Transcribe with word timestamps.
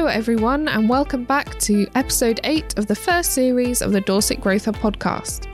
Hello, 0.00 0.10
everyone, 0.10 0.66
and 0.66 0.88
welcome 0.88 1.24
back 1.24 1.58
to 1.58 1.86
episode 1.94 2.40
8 2.42 2.78
of 2.78 2.86
the 2.86 2.94
first 2.94 3.32
series 3.32 3.82
of 3.82 3.92
the 3.92 4.00
Dorset 4.00 4.40
Growth 4.40 4.64
Hub 4.64 4.76
podcast. 4.78 5.46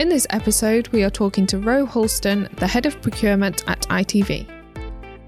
In 0.00 0.08
this 0.08 0.26
episode, 0.30 0.88
we 0.88 1.04
are 1.04 1.08
talking 1.08 1.46
to 1.46 1.58
Ro 1.60 1.86
Holston, 1.86 2.48
the 2.56 2.66
head 2.66 2.84
of 2.84 3.00
procurement 3.00 3.62
at 3.68 3.82
ITV. 3.82 4.48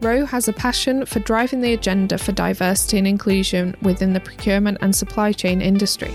Ro 0.03 0.27
has 0.27 0.49
a 0.49 0.53
passion 0.53 1.07
for 1.07 1.21
driving 1.21 1.61
the 1.61 1.73
agenda 1.73 2.19
for 2.19 2.33
diversity 2.33 2.99
and 2.99 3.07
inclusion 3.07 3.77
within 3.81 4.13
the 4.13 4.19
procurement 4.19 4.79
and 4.81 4.97
supply 4.97 5.31
chain 5.31 5.63
industry. 5.63 6.13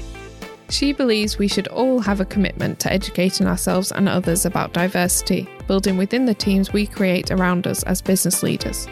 She 0.68 0.92
believes 0.92 1.40
we 1.40 1.48
should 1.48 1.70
all 1.70 2.02
have 2.02 2.20
a 2.20 2.26
commitment 2.26 2.82
to 2.82 2.92
educating 2.92 3.48
ourselves 3.48 3.94
and 3.94 4.10
others 4.10 4.46
about 4.46 4.74
diversity, 4.74 5.48
building 5.66 5.96
within 5.96 6.26
the 6.26 6.34
teams 6.34 6.74
we 6.74 6.86
create 6.86 7.32
around 7.32 7.68
us 7.68 7.84
as 7.84 8.02
business 8.02 8.44
leaders. 8.44 8.86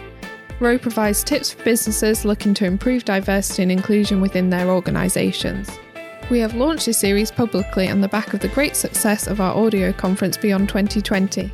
Ro 0.60 0.80
provides 0.80 1.24
tips 1.24 1.54
for 1.54 1.64
businesses 1.64 2.26
looking 2.26 2.56
to 2.56 2.66
improve 2.66 3.06
diversity 3.06 3.62
and 3.62 3.72
inclusion 3.72 4.22
within 4.22 4.50
their 4.50 4.70
organisations. 4.70 5.70
We 6.32 6.40
have 6.40 6.56
launched 6.56 6.88
this 6.88 6.98
series 6.98 7.30
publicly 7.30 7.88
on 7.88 8.02
the 8.02 8.08
back 8.08 8.34
of 8.34 8.40
the 8.40 8.48
great 8.48 8.76
success 8.76 9.28
of 9.28 9.40
our 9.40 9.56
audio 9.56 9.94
conference 9.94 10.36
Beyond 10.36 10.68
2020. 10.68 11.52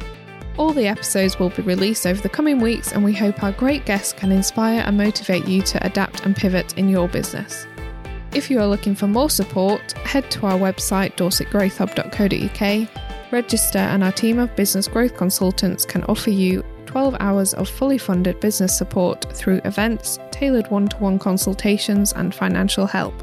All 0.57 0.71
the 0.71 0.87
episodes 0.87 1.37
will 1.37 1.49
be 1.49 1.63
released 1.63 2.07
over 2.07 2.21
the 2.21 2.29
coming 2.29 2.59
weeks, 2.59 2.93
and 2.93 3.03
we 3.03 3.13
hope 3.13 3.43
our 3.43 3.51
great 3.51 3.85
guests 3.85 4.13
can 4.13 4.31
inspire 4.31 4.83
and 4.85 4.97
motivate 4.97 5.47
you 5.47 5.61
to 5.63 5.85
adapt 5.85 6.25
and 6.25 6.35
pivot 6.35 6.77
in 6.77 6.87
your 6.87 7.09
business. 7.09 7.67
If 8.33 8.49
you 8.49 8.59
are 8.59 8.67
looking 8.67 8.95
for 8.95 9.07
more 9.07 9.29
support, 9.29 9.91
head 9.93 10.31
to 10.31 10.45
our 10.45 10.57
website 10.57 11.17
dorsetgrowthhub.co.uk, 11.17 13.31
register, 13.31 13.79
and 13.79 14.03
our 14.03 14.11
team 14.11 14.39
of 14.39 14.55
business 14.55 14.87
growth 14.87 15.17
consultants 15.17 15.85
can 15.85 16.03
offer 16.05 16.29
you 16.29 16.63
12 16.93 17.15
hours 17.19 17.55
of 17.55 17.67
fully 17.67 17.97
funded 17.97 18.39
business 18.39 18.77
support 18.77 19.25
through 19.35 19.59
events, 19.65 20.19
tailored 20.29 20.69
one 20.69 20.87
to 20.87 20.95
one 20.97 21.17
consultations, 21.17 22.13
and 22.13 22.35
financial 22.35 22.85
help. 22.85 23.15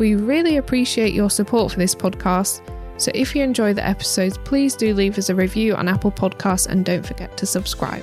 We 0.00 0.16
really 0.16 0.56
appreciate 0.56 1.14
your 1.14 1.30
support 1.30 1.70
for 1.70 1.78
this 1.78 1.94
podcast, 1.94 2.68
so 3.00 3.12
if 3.14 3.36
you 3.36 3.44
enjoy 3.44 3.74
the 3.74 3.86
episodes, 3.86 4.38
please 4.38 4.74
do 4.74 4.92
leave 4.92 5.16
us 5.18 5.28
a 5.28 5.36
review 5.36 5.76
on 5.76 5.86
Apple 5.86 6.10
Podcasts 6.10 6.66
and 6.66 6.84
don't 6.84 7.06
forget 7.06 7.36
to 7.36 7.46
subscribe. 7.46 8.02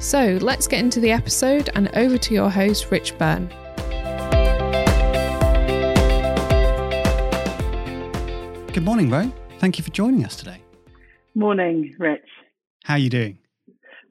So 0.00 0.36
let's 0.42 0.66
get 0.66 0.80
into 0.80 0.98
the 0.98 1.12
episode 1.12 1.70
and 1.76 1.88
over 1.94 2.18
to 2.18 2.34
your 2.34 2.50
host, 2.50 2.90
Rich 2.90 3.16
Byrne. 3.18 3.46
Good 8.72 8.82
morning, 8.82 9.10
Ro. 9.10 9.30
Thank 9.60 9.78
you 9.78 9.84
for 9.84 9.92
joining 9.92 10.24
us 10.24 10.34
today. 10.34 10.60
Morning, 11.36 11.94
Rich. 12.00 12.26
How 12.82 12.94
are 12.94 12.98
you 12.98 13.08
doing? 13.08 13.38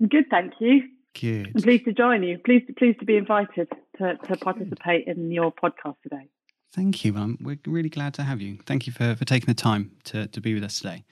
Good, 0.09 0.25
thank 0.29 0.53
you. 0.59 0.83
Good. 1.19 1.51
I'm 1.55 1.61
pleased 1.61 1.85
to 1.85 1.93
join 1.93 2.23
you. 2.23 2.39
Pleased, 2.39 2.75
pleased 2.77 2.99
to 2.99 3.05
be 3.05 3.17
invited 3.17 3.67
to, 3.97 4.17
to 4.17 4.37
participate 4.37 5.07
in 5.07 5.31
your 5.31 5.51
podcast 5.51 5.95
today. 6.03 6.29
Thank 6.73 7.03
you. 7.03 7.13
We're 7.41 7.59
really 7.67 7.89
glad 7.89 8.13
to 8.15 8.23
have 8.23 8.41
you. 8.41 8.59
Thank 8.65 8.87
you 8.87 8.93
for, 8.93 9.15
for 9.15 9.25
taking 9.25 9.47
the 9.47 9.53
time 9.53 9.91
to, 10.05 10.27
to 10.27 10.41
be 10.41 10.53
with 10.53 10.63
us 10.63 10.79
today. 10.79 11.03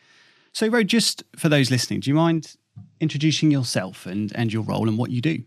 So, 0.53 0.67
Ro, 0.67 0.83
just 0.83 1.23
for 1.35 1.49
those 1.49 1.69
listening, 1.69 1.99
do 1.99 2.09
you 2.09 2.15
mind 2.15 2.55
introducing 2.99 3.51
yourself 3.51 4.05
and, 4.05 4.31
and 4.35 4.51
your 4.51 4.63
role 4.63 4.87
and 4.87 4.97
what 4.97 5.11
you 5.11 5.21
do? 5.21 5.43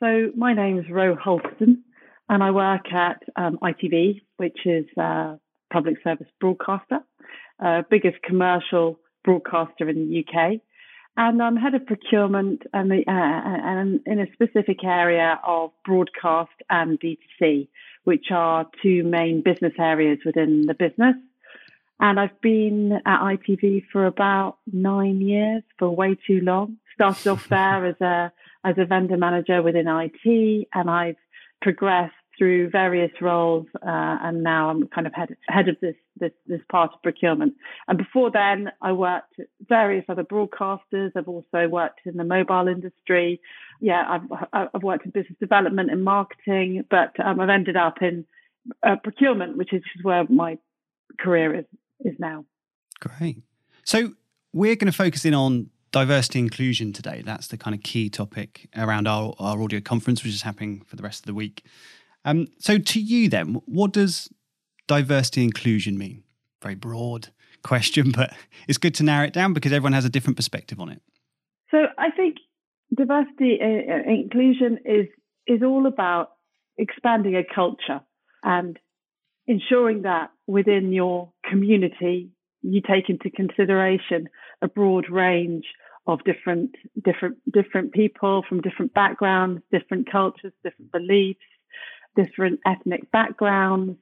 So, 0.00 0.30
my 0.36 0.52
name 0.52 0.78
is 0.78 0.88
Ro 0.90 1.16
Holston, 1.16 1.82
and 2.28 2.42
I 2.42 2.50
work 2.50 2.92
at 2.92 3.22
um, 3.36 3.58
ITV, 3.62 4.20
which 4.36 4.58
is 4.66 4.84
a 4.96 5.38
public 5.72 5.96
service 6.04 6.28
broadcaster, 6.38 7.00
uh, 7.64 7.82
biggest 7.90 8.22
commercial 8.22 9.00
broadcaster 9.24 9.88
in 9.88 10.08
the 10.08 10.24
UK 10.24 10.60
and 11.20 11.42
I'm 11.42 11.56
head 11.56 11.74
of 11.74 11.84
procurement 11.84 12.62
and, 12.72 12.90
the, 12.90 13.04
uh, 13.06 13.10
and 13.12 14.00
in 14.06 14.20
a 14.20 14.32
specific 14.32 14.82
area 14.82 15.38
of 15.46 15.70
broadcast 15.84 16.48
and 16.70 16.98
D2C, 16.98 17.68
which 18.04 18.30
are 18.30 18.66
two 18.82 19.04
main 19.04 19.42
business 19.42 19.74
areas 19.78 20.20
within 20.24 20.62
the 20.66 20.72
business. 20.72 21.16
And 22.00 22.18
I've 22.18 22.40
been 22.40 22.92
at 23.04 23.20
ITV 23.20 23.84
for 23.92 24.06
about 24.06 24.56
nine 24.72 25.20
years, 25.20 25.62
for 25.78 25.90
way 25.90 26.16
too 26.26 26.40
long. 26.40 26.78
Started 26.94 27.28
off 27.28 27.46
there 27.50 27.84
as 27.84 28.00
a 28.00 28.32
as 28.64 28.76
a 28.78 28.86
vendor 28.86 29.18
manager 29.18 29.62
within 29.62 29.88
IT, 29.88 30.68
and 30.72 30.88
I've 30.90 31.16
progressed 31.60 32.14
through 32.40 32.70
various 32.70 33.12
roles, 33.20 33.66
uh, 33.82 34.16
and 34.22 34.42
now 34.42 34.70
I'm 34.70 34.88
kind 34.88 35.06
of 35.06 35.12
head 35.12 35.36
head 35.46 35.68
of 35.68 35.76
this 35.82 35.94
this 36.18 36.32
this 36.46 36.62
part 36.72 36.90
of 36.94 37.02
procurement. 37.02 37.52
And 37.86 37.98
before 37.98 38.30
then, 38.30 38.70
I 38.80 38.92
worked 38.92 39.38
at 39.38 39.48
various 39.68 40.06
other 40.08 40.24
broadcasters. 40.24 41.12
I've 41.14 41.28
also 41.28 41.68
worked 41.68 42.00
in 42.06 42.16
the 42.16 42.24
mobile 42.24 42.66
industry. 42.66 43.42
Yeah, 43.82 44.20
I've 44.52 44.70
I've 44.74 44.82
worked 44.82 45.04
in 45.04 45.10
business 45.10 45.36
development 45.38 45.90
and 45.90 46.02
marketing, 46.02 46.86
but 46.88 47.12
um, 47.22 47.40
I've 47.40 47.50
ended 47.50 47.76
up 47.76 47.98
in 48.00 48.24
uh, 48.82 48.96
procurement, 49.04 49.58
which 49.58 49.74
is 49.74 49.82
where 50.02 50.24
my 50.30 50.56
career 51.18 51.54
is 51.54 51.66
is 52.06 52.14
now. 52.18 52.46
Great. 53.00 53.42
So 53.84 54.12
we're 54.54 54.76
going 54.76 54.90
to 54.90 54.96
focus 54.96 55.26
in 55.26 55.34
on 55.34 55.68
diversity 55.92 56.38
inclusion 56.38 56.94
today. 56.94 57.20
That's 57.22 57.48
the 57.48 57.58
kind 57.58 57.76
of 57.76 57.82
key 57.82 58.08
topic 58.08 58.70
around 58.74 59.06
our, 59.06 59.34
our 59.38 59.60
audio 59.60 59.80
conference, 59.80 60.24
which 60.24 60.32
is 60.32 60.42
happening 60.42 60.80
for 60.86 60.96
the 60.96 61.02
rest 61.02 61.20
of 61.20 61.26
the 61.26 61.34
week. 61.34 61.66
Um, 62.24 62.48
so, 62.58 62.78
to 62.78 63.00
you 63.00 63.28
then, 63.28 63.60
what 63.66 63.92
does 63.92 64.28
diversity 64.86 65.44
inclusion 65.44 65.96
mean? 65.96 66.22
Very 66.62 66.74
broad 66.74 67.28
question, 67.62 68.10
but 68.10 68.34
it's 68.68 68.78
good 68.78 68.94
to 68.96 69.02
narrow 69.02 69.26
it 69.26 69.32
down 69.32 69.52
because 69.52 69.72
everyone 69.72 69.92
has 69.92 70.04
a 70.04 70.10
different 70.10 70.36
perspective 70.36 70.80
on 70.80 70.90
it. 70.90 71.02
So, 71.70 71.78
I 71.98 72.10
think 72.10 72.36
diversity 72.94 73.58
uh, 73.62 73.92
uh, 73.92 74.12
inclusion 74.12 74.78
is 74.84 75.06
is 75.46 75.62
all 75.62 75.86
about 75.86 76.32
expanding 76.76 77.36
a 77.36 77.42
culture 77.54 78.00
and 78.42 78.78
ensuring 79.46 80.02
that 80.02 80.30
within 80.46 80.92
your 80.92 81.32
community 81.48 82.30
you 82.62 82.80
take 82.80 83.08
into 83.08 83.30
consideration 83.30 84.28
a 84.62 84.68
broad 84.68 85.10
range 85.10 85.64
of 86.06 86.20
different 86.24 86.74
different 87.04 87.38
different 87.52 87.92
people 87.92 88.42
from 88.48 88.60
different 88.60 88.92
backgrounds, 88.94 89.62
different 89.70 90.10
cultures, 90.10 90.52
different 90.64 90.90
beliefs, 90.92 91.40
different 92.16 92.60
ethnic 92.66 93.10
backgrounds, 93.10 93.98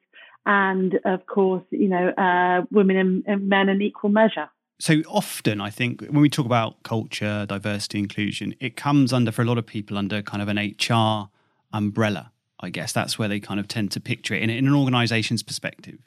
and 0.47 0.99
of 1.05 1.27
course, 1.27 1.65
you 1.71 1.89
know, 1.89 2.09
uh, 2.11 2.65
women 2.71 2.97
and, 2.97 3.25
and 3.27 3.49
men 3.49 3.69
in 3.69 3.83
equal 3.83 4.11
measure. 4.11 4.49
So 4.81 5.03
often, 5.09 5.61
I 5.61 5.71
think 5.71 6.03
when 6.03 6.21
we 6.21 6.31
talk 6.31 6.47
about 6.47 6.83
culture, 6.85 7.45
diversity, 7.47 7.99
inclusion, 7.99 8.55
it 8.61 8.77
comes 8.77 9.13
under 9.13 9.33
for 9.33 9.43
a 9.43 9.45
lot 9.45 9.59
of 9.59 9.67
people 9.67 9.99
under 9.99 10.23
kind 10.23 10.41
of 10.41 10.49
an 10.49 10.57
HR 10.57 11.29
umbrella. 11.73 12.31
I 12.61 12.71
guess 12.71 12.93
that's 12.93 13.19
where 13.19 13.29
they 13.29 13.41
kind 13.41 13.61
of 13.61 13.69
tend 13.69 13.91
to 13.93 14.01
picture 14.01 14.35
it 14.35 14.43
in, 14.43 14.51
in 14.51 14.67
an 14.67 14.75
organisation's 14.75 15.43
perspective. 15.43 15.99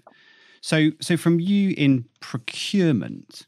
So, 0.61 0.91
so 1.01 1.17
from 1.17 1.39
you 1.39 1.73
in 1.77 2.05
procurement, 2.19 3.45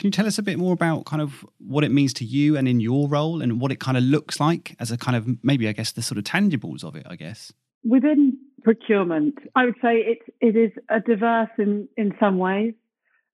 can 0.00 0.06
you 0.06 0.12
tell 0.12 0.26
us 0.26 0.38
a 0.38 0.42
bit 0.42 0.58
more 0.58 0.72
about 0.72 1.04
kind 1.04 1.20
of 1.20 1.44
what 1.58 1.84
it 1.84 1.90
means 1.90 2.14
to 2.14 2.24
you 2.24 2.56
and 2.56 2.66
in 2.66 2.80
your 2.80 3.06
role 3.06 3.42
and 3.42 3.60
what 3.60 3.70
it 3.70 3.80
kind 3.80 3.98
of 3.98 4.02
looks 4.02 4.40
like 4.40 4.74
as 4.80 4.90
a 4.90 4.96
kind 4.96 5.14
of 5.14 5.28
maybe, 5.44 5.68
I 5.68 5.72
guess, 5.72 5.92
the 5.92 6.00
sort 6.00 6.16
of 6.16 6.24
tangibles 6.24 6.82
of 6.82 6.96
it, 6.96 7.06
I 7.06 7.16
guess? 7.16 7.52
Within 7.84 8.38
procurement, 8.62 9.34
I 9.54 9.66
would 9.66 9.74
say 9.82 9.96
it, 9.96 10.20
it 10.40 10.56
is 10.56 10.72
a 10.88 11.00
diverse 11.00 11.50
in, 11.58 11.86
in 11.98 12.14
some 12.18 12.38
ways 12.38 12.72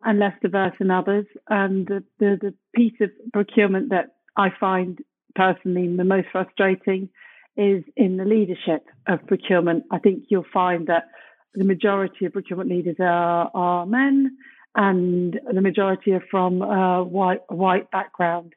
and 0.02 0.18
less 0.18 0.32
diverse 0.42 0.74
in 0.80 0.90
others. 0.90 1.26
And 1.48 1.86
the, 1.86 2.02
the, 2.18 2.36
the 2.42 2.54
piece 2.74 3.00
of 3.00 3.10
procurement 3.32 3.90
that 3.90 4.16
I 4.36 4.48
find 4.58 4.98
personally 5.36 5.96
the 5.96 6.02
most 6.02 6.26
frustrating 6.32 7.10
is 7.56 7.84
in 7.96 8.16
the 8.16 8.24
leadership 8.24 8.84
of 9.06 9.24
procurement. 9.28 9.84
I 9.92 10.00
think 10.00 10.24
you'll 10.30 10.44
find 10.52 10.88
that 10.88 11.04
the 11.54 11.62
majority 11.62 12.26
of 12.26 12.32
procurement 12.32 12.70
leaders 12.70 12.96
are, 12.98 13.52
are 13.54 13.86
men 13.86 14.36
and 14.76 15.40
the 15.52 15.62
majority 15.62 16.12
are 16.12 16.24
from 16.30 16.62
a 16.62 17.02
white 17.02 17.40
white 17.50 17.90
background. 17.90 18.52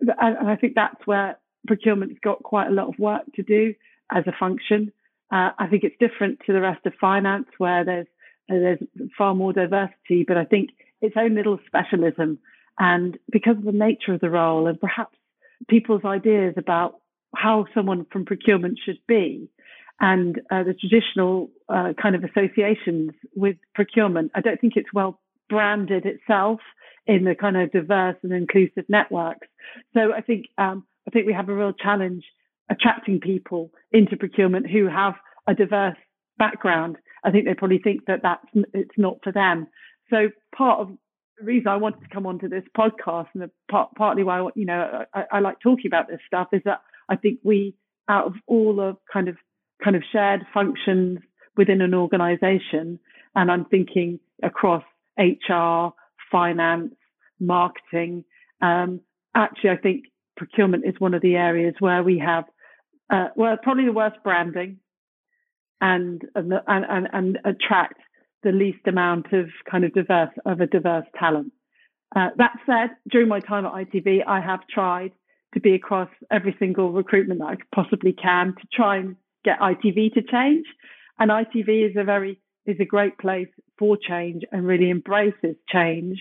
And 0.00 0.48
I 0.48 0.56
think 0.56 0.74
that's 0.74 1.06
where 1.06 1.38
procurement's 1.66 2.18
got 2.22 2.42
quite 2.42 2.66
a 2.66 2.72
lot 2.72 2.88
of 2.88 2.98
work 2.98 3.22
to 3.36 3.42
do 3.42 3.74
as 4.10 4.24
a 4.26 4.32
function. 4.38 4.92
Uh, 5.30 5.50
I 5.58 5.68
think 5.68 5.84
it's 5.84 5.94
different 6.00 6.40
to 6.46 6.52
the 6.52 6.60
rest 6.60 6.84
of 6.86 6.92
finance, 7.00 7.46
where 7.58 7.84
there's 7.84 8.06
there's 8.48 8.80
far 9.16 9.34
more 9.34 9.52
diversity, 9.52 10.24
but 10.26 10.36
I 10.36 10.44
think 10.44 10.70
its 11.00 11.14
own 11.16 11.36
little 11.36 11.58
specialism. 11.66 12.40
And 12.78 13.16
because 13.30 13.56
of 13.56 13.64
the 13.64 13.72
nature 13.72 14.14
of 14.14 14.20
the 14.20 14.30
role, 14.30 14.66
and 14.66 14.80
perhaps 14.80 15.16
people's 15.68 16.04
ideas 16.04 16.54
about 16.56 16.96
how 17.36 17.66
someone 17.74 18.06
from 18.10 18.24
procurement 18.24 18.80
should 18.84 18.98
be, 19.06 19.48
and 20.00 20.40
uh, 20.50 20.64
the 20.64 20.74
traditional 20.74 21.50
uh, 21.68 21.92
kind 22.00 22.16
of 22.16 22.24
associations 22.24 23.12
with 23.36 23.56
procurement, 23.74 24.32
I 24.34 24.40
don't 24.40 24.60
think 24.60 24.72
it's 24.76 24.92
well 24.92 25.20
branded 25.50 26.06
itself 26.06 26.60
in 27.06 27.24
the 27.24 27.34
kind 27.34 27.56
of 27.56 27.72
diverse 27.72 28.16
and 28.22 28.32
inclusive 28.32 28.84
networks. 28.88 29.48
So 29.94 30.12
I 30.16 30.22
think 30.22 30.46
um, 30.56 30.86
I 31.06 31.10
think 31.10 31.26
we 31.26 31.32
have 31.32 31.48
a 31.48 31.54
real 31.54 31.72
challenge 31.72 32.24
attracting 32.70 33.20
people 33.20 33.72
into 33.92 34.16
procurement 34.16 34.70
who 34.70 34.86
have 34.86 35.14
a 35.46 35.54
diverse 35.54 35.96
background. 36.38 36.96
I 37.24 37.30
think 37.30 37.44
they 37.44 37.54
probably 37.54 37.80
think 37.82 38.06
that 38.06 38.20
that's 38.22 38.46
it's 38.72 38.96
not 38.96 39.18
for 39.22 39.32
them. 39.32 39.66
So 40.08 40.28
part 40.56 40.80
of 40.80 40.88
the 41.38 41.44
reason 41.44 41.68
I 41.68 41.76
wanted 41.76 42.02
to 42.02 42.14
come 42.14 42.26
onto 42.26 42.48
this 42.48 42.64
podcast 42.76 43.26
and 43.34 43.42
the 43.42 43.50
part, 43.70 43.90
partly 43.96 44.22
why 44.22 44.48
you 44.54 44.66
know 44.66 45.04
I, 45.12 45.24
I 45.32 45.40
like 45.40 45.58
talking 45.60 45.86
about 45.86 46.08
this 46.08 46.20
stuff 46.26 46.48
is 46.52 46.62
that 46.64 46.80
I 47.08 47.16
think 47.16 47.40
we 47.42 47.74
out 48.08 48.26
of 48.26 48.34
all 48.46 48.80
of 48.80 48.96
kind 49.12 49.28
of 49.28 49.36
kind 49.82 49.96
of 49.96 50.02
shared 50.12 50.46
functions 50.54 51.18
within 51.56 51.80
an 51.80 51.94
organization. 51.94 52.98
And 53.34 53.50
I'm 53.50 53.64
thinking 53.64 54.18
across 54.42 54.84
HR, 55.20 55.92
finance, 56.30 56.94
marketing. 57.38 58.24
Um, 58.60 59.00
actually, 59.34 59.70
I 59.70 59.76
think 59.76 60.04
procurement 60.36 60.84
is 60.86 60.94
one 60.98 61.14
of 61.14 61.22
the 61.22 61.36
areas 61.36 61.74
where 61.78 62.02
we 62.02 62.18
have, 62.18 62.44
uh, 63.10 63.28
well, 63.36 63.56
probably 63.62 63.84
the 63.84 63.92
worst 63.92 64.16
branding 64.24 64.78
and, 65.80 66.22
and, 66.34 66.52
and, 66.66 67.08
and 67.12 67.38
attract 67.44 68.00
the 68.42 68.52
least 68.52 68.86
amount 68.86 69.32
of 69.32 69.48
kind 69.70 69.84
of 69.84 69.92
diverse, 69.92 70.30
of 70.46 70.60
a 70.60 70.66
diverse 70.66 71.06
talent. 71.18 71.52
Uh, 72.16 72.28
that 72.36 72.52
said, 72.66 72.90
during 73.10 73.28
my 73.28 73.40
time 73.40 73.66
at 73.66 73.72
ITV, 73.72 74.20
I 74.26 74.40
have 74.40 74.60
tried 74.68 75.12
to 75.54 75.60
be 75.60 75.74
across 75.74 76.08
every 76.30 76.56
single 76.58 76.92
recruitment 76.92 77.40
that 77.40 77.46
I 77.46 77.56
possibly 77.74 78.12
can 78.12 78.54
to 78.54 78.68
try 78.72 78.96
and 78.96 79.16
get 79.44 79.58
ITV 79.60 80.14
to 80.14 80.22
change. 80.22 80.66
And 81.18 81.30
ITV 81.30 81.90
is 81.90 81.96
a 81.96 82.04
very 82.04 82.40
is 82.66 82.76
a 82.78 82.84
great 82.84 83.18
place 83.18 83.48
for 83.80 83.96
change 83.96 84.44
and 84.52 84.64
really 84.64 84.90
embraces 84.90 85.56
change. 85.68 86.20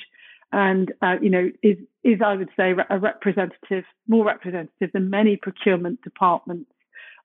And 0.52 0.92
uh, 1.04 1.18
you 1.22 1.30
know 1.30 1.50
is 1.62 1.78
is 2.04 2.22
I 2.26 2.34
would 2.34 2.50
say 2.58 2.72
a 2.90 2.98
representative, 2.98 3.84
more 4.08 4.26
representative 4.26 4.90
than 4.92 5.12
many 5.12 5.38
procurement 5.38 6.02
departments 6.02 6.72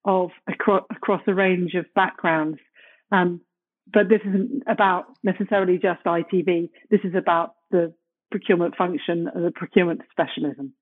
of 0.05 0.29
across, 0.47 0.83
across 0.91 1.23
a 1.27 1.33
range 1.33 1.73
of 1.73 1.87
backgrounds. 1.95 2.59
Um, 3.11 3.41
but 3.91 4.11
this 4.11 4.21
isn't 4.29 4.65
about 4.67 5.07
necessarily 5.23 5.79
just 5.79 6.05
ITV. 6.05 6.69
This 6.91 7.01
is 7.05 7.15
about 7.15 7.55
the 7.71 7.95
procurement 8.31 8.75
function, 8.77 9.31
and 9.33 9.45
the 9.45 9.53
procurement 9.53 10.01
specialism. 10.11 10.73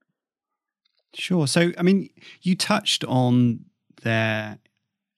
Sure. 1.15 1.47
So, 1.47 1.73
I 1.77 1.83
mean, 1.83 2.09
you 2.41 2.57
touched 2.57 3.05
on 3.05 3.67
there, 4.03 4.59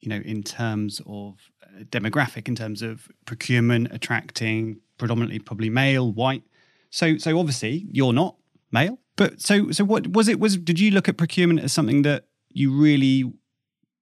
you 0.00 0.08
know, 0.08 0.16
in 0.16 0.42
terms 0.42 1.00
of 1.06 1.52
demographic, 1.90 2.48
in 2.48 2.54
terms 2.54 2.82
of 2.82 3.08
procurement 3.26 3.88
attracting 3.90 4.80
predominantly 4.98 5.38
probably 5.38 5.70
male, 5.70 6.12
white. 6.12 6.42
So, 6.90 7.18
so 7.18 7.38
obviously 7.38 7.86
you're 7.90 8.12
not 8.12 8.36
male, 8.70 8.98
but 9.16 9.40
so, 9.40 9.70
so 9.70 9.84
what 9.84 10.08
was 10.08 10.28
it? 10.28 10.38
Was 10.38 10.56
did 10.56 10.78
you 10.78 10.90
look 10.90 11.08
at 11.08 11.16
procurement 11.16 11.60
as 11.60 11.72
something 11.72 12.02
that 12.02 12.26
you 12.50 12.72
really 12.72 13.32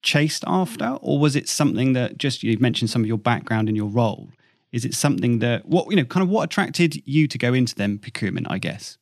chased 0.02 0.44
after, 0.46 0.98
or 1.00 1.18
was 1.18 1.36
it 1.36 1.48
something 1.48 1.92
that 1.94 2.18
just 2.18 2.42
you 2.42 2.58
mentioned 2.58 2.90
some 2.90 3.02
of 3.02 3.08
your 3.08 3.18
background 3.18 3.68
and 3.68 3.76
your 3.76 3.88
role? 3.88 4.30
Is 4.72 4.84
it 4.84 4.94
something 4.94 5.38
that 5.40 5.66
what 5.66 5.90
you 5.90 5.96
know, 5.96 6.04
kind 6.04 6.22
of 6.22 6.28
what 6.28 6.44
attracted 6.44 7.06
you 7.06 7.26
to 7.28 7.38
go 7.38 7.54
into 7.54 7.74
them 7.74 7.98
procurement? 7.98 8.46
I 8.50 8.58
guess. 8.58 8.98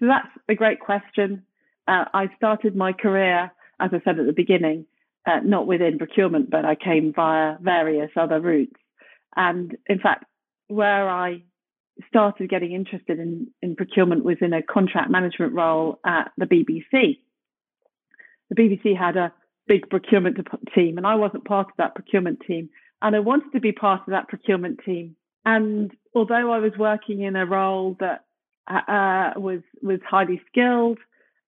So 0.00 0.06
that's 0.06 0.28
a 0.48 0.54
great 0.54 0.80
question 0.80 1.42
uh, 1.88 2.04
I 2.12 2.28
started 2.36 2.76
my 2.76 2.92
career, 2.92 3.50
as 3.80 3.90
I 3.92 4.00
said 4.04 4.20
at 4.20 4.26
the 4.26 4.32
beginning, 4.32 4.84
uh, 5.28 5.40
not 5.44 5.66
within 5.66 5.98
procurement, 5.98 6.48
but 6.48 6.64
I 6.64 6.74
came 6.74 7.12
via 7.12 7.56
various 7.60 8.10
other 8.16 8.40
routes. 8.40 8.80
And 9.36 9.76
in 9.86 9.98
fact, 9.98 10.24
where 10.68 11.08
I 11.08 11.42
started 12.08 12.48
getting 12.48 12.72
interested 12.72 13.18
in, 13.18 13.48
in 13.60 13.76
procurement 13.76 14.24
was 14.24 14.38
in 14.40 14.54
a 14.54 14.62
contract 14.62 15.10
management 15.10 15.52
role 15.52 16.00
at 16.06 16.32
the 16.38 16.46
BBC. 16.46 17.18
The 18.48 18.54
BBC 18.54 18.96
had 18.96 19.16
a 19.16 19.32
big 19.66 19.90
procurement 19.90 20.38
team, 20.74 20.96
and 20.96 21.06
I 21.06 21.16
wasn't 21.16 21.44
part 21.44 21.66
of 21.66 21.74
that 21.76 21.94
procurement 21.94 22.40
team. 22.46 22.70
And 23.02 23.14
I 23.14 23.20
wanted 23.20 23.52
to 23.52 23.60
be 23.60 23.72
part 23.72 24.00
of 24.00 24.12
that 24.12 24.28
procurement 24.28 24.80
team. 24.84 25.14
And 25.44 25.92
although 26.14 26.52
I 26.52 26.58
was 26.58 26.72
working 26.78 27.20
in 27.20 27.36
a 27.36 27.44
role 27.44 27.96
that 28.00 28.24
uh, 28.66 29.38
was 29.38 29.60
was 29.82 30.00
highly 30.08 30.40
skilled, 30.48 30.98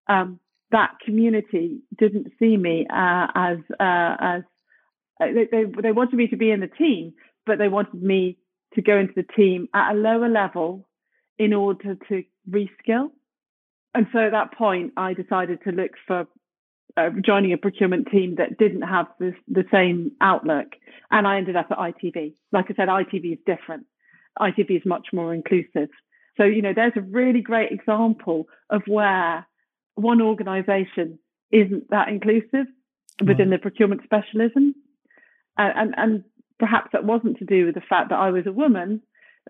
um, 0.07 0.39
that 0.71 0.91
community 1.03 1.79
didn't 1.97 2.31
see 2.39 2.57
me 2.57 2.85
uh, 2.89 3.27
as 3.35 3.57
uh, 3.79 4.15
as 4.19 4.41
uh, 5.21 5.25
they, 5.33 5.47
they, 5.51 5.81
they 5.81 5.91
wanted 5.91 6.15
me 6.15 6.27
to 6.27 6.37
be 6.37 6.51
in 6.51 6.59
the 6.59 6.67
team, 6.67 7.13
but 7.45 7.57
they 7.57 7.67
wanted 7.67 8.01
me 8.01 8.37
to 8.73 8.81
go 8.81 8.97
into 8.97 9.13
the 9.15 9.25
team 9.35 9.67
at 9.73 9.91
a 9.91 9.95
lower 9.95 10.29
level 10.29 10.87
in 11.37 11.53
order 11.53 11.95
to 12.09 12.23
reskill. 12.49 13.09
And 13.93 14.07
so 14.13 14.19
at 14.19 14.31
that 14.31 14.53
point, 14.57 14.93
I 14.95 15.13
decided 15.13 15.59
to 15.63 15.71
look 15.71 15.91
for 16.07 16.27
uh, 16.97 17.09
joining 17.23 17.53
a 17.53 17.57
procurement 17.57 18.07
team 18.11 18.35
that 18.37 18.57
didn't 18.57 18.83
have 18.83 19.07
this, 19.19 19.33
the 19.47 19.65
same 19.71 20.11
outlook. 20.21 20.67
And 21.09 21.27
I 21.27 21.37
ended 21.37 21.55
up 21.55 21.67
at 21.71 21.77
ITV. 21.77 22.33
Like 22.51 22.65
I 22.69 22.73
said, 22.75 22.87
ITV 22.87 23.33
is 23.33 23.39
different. 23.45 23.85
ITV 24.39 24.77
is 24.77 24.85
much 24.85 25.07
more 25.11 25.33
inclusive. 25.33 25.89
So, 26.37 26.43
you 26.43 26.61
know, 26.61 26.73
there's 26.73 26.93
a 26.95 27.01
really 27.01 27.41
great 27.41 27.71
example 27.71 28.47
of 28.69 28.81
where 28.87 29.45
one 29.95 30.21
organization 30.21 31.19
isn't 31.51 31.89
that 31.89 32.07
inclusive 32.09 32.67
within 33.25 33.49
the 33.49 33.57
procurement 33.57 34.01
specialism. 34.03 34.75
And, 35.57 35.73
and, 35.75 35.93
and 35.97 36.23
perhaps 36.59 36.89
that 36.93 37.03
wasn't 37.03 37.37
to 37.39 37.45
do 37.45 37.65
with 37.65 37.75
the 37.75 37.81
fact 37.81 38.09
that 38.09 38.19
I 38.19 38.31
was 38.31 38.47
a 38.47 38.51
woman, 38.51 39.01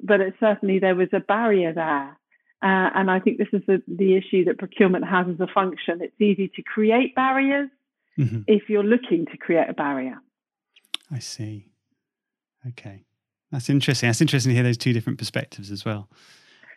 but 0.01 0.19
it 0.19 0.33
certainly 0.39 0.79
there 0.79 0.95
was 0.95 1.09
a 1.13 1.19
barrier 1.19 1.73
there. 1.73 2.17
Uh, 2.63 2.89
and 2.93 3.09
I 3.09 3.19
think 3.19 3.38
this 3.38 3.47
is 3.53 3.61
the, 3.67 3.81
the 3.88 4.15
issue 4.15 4.45
that 4.45 4.59
procurement 4.59 5.07
has 5.07 5.25
as 5.27 5.39
a 5.39 5.47
function. 5.51 5.99
It's 6.01 6.19
easy 6.21 6.47
to 6.55 6.61
create 6.61 7.15
barriers 7.15 7.69
mm-hmm. 8.17 8.41
if 8.47 8.69
you're 8.69 8.83
looking 8.83 9.25
to 9.31 9.37
create 9.37 9.69
a 9.69 9.73
barrier. 9.73 10.17
I 11.11 11.19
see. 11.19 11.67
Okay. 12.67 13.03
That's 13.51 13.69
interesting. 13.69 14.07
That's 14.07 14.21
interesting 14.21 14.51
to 14.51 14.55
hear 14.55 14.63
those 14.63 14.77
two 14.77 14.94
different 14.94 15.19
perspectives 15.19 15.71
as 15.71 15.83
well. 15.83 16.07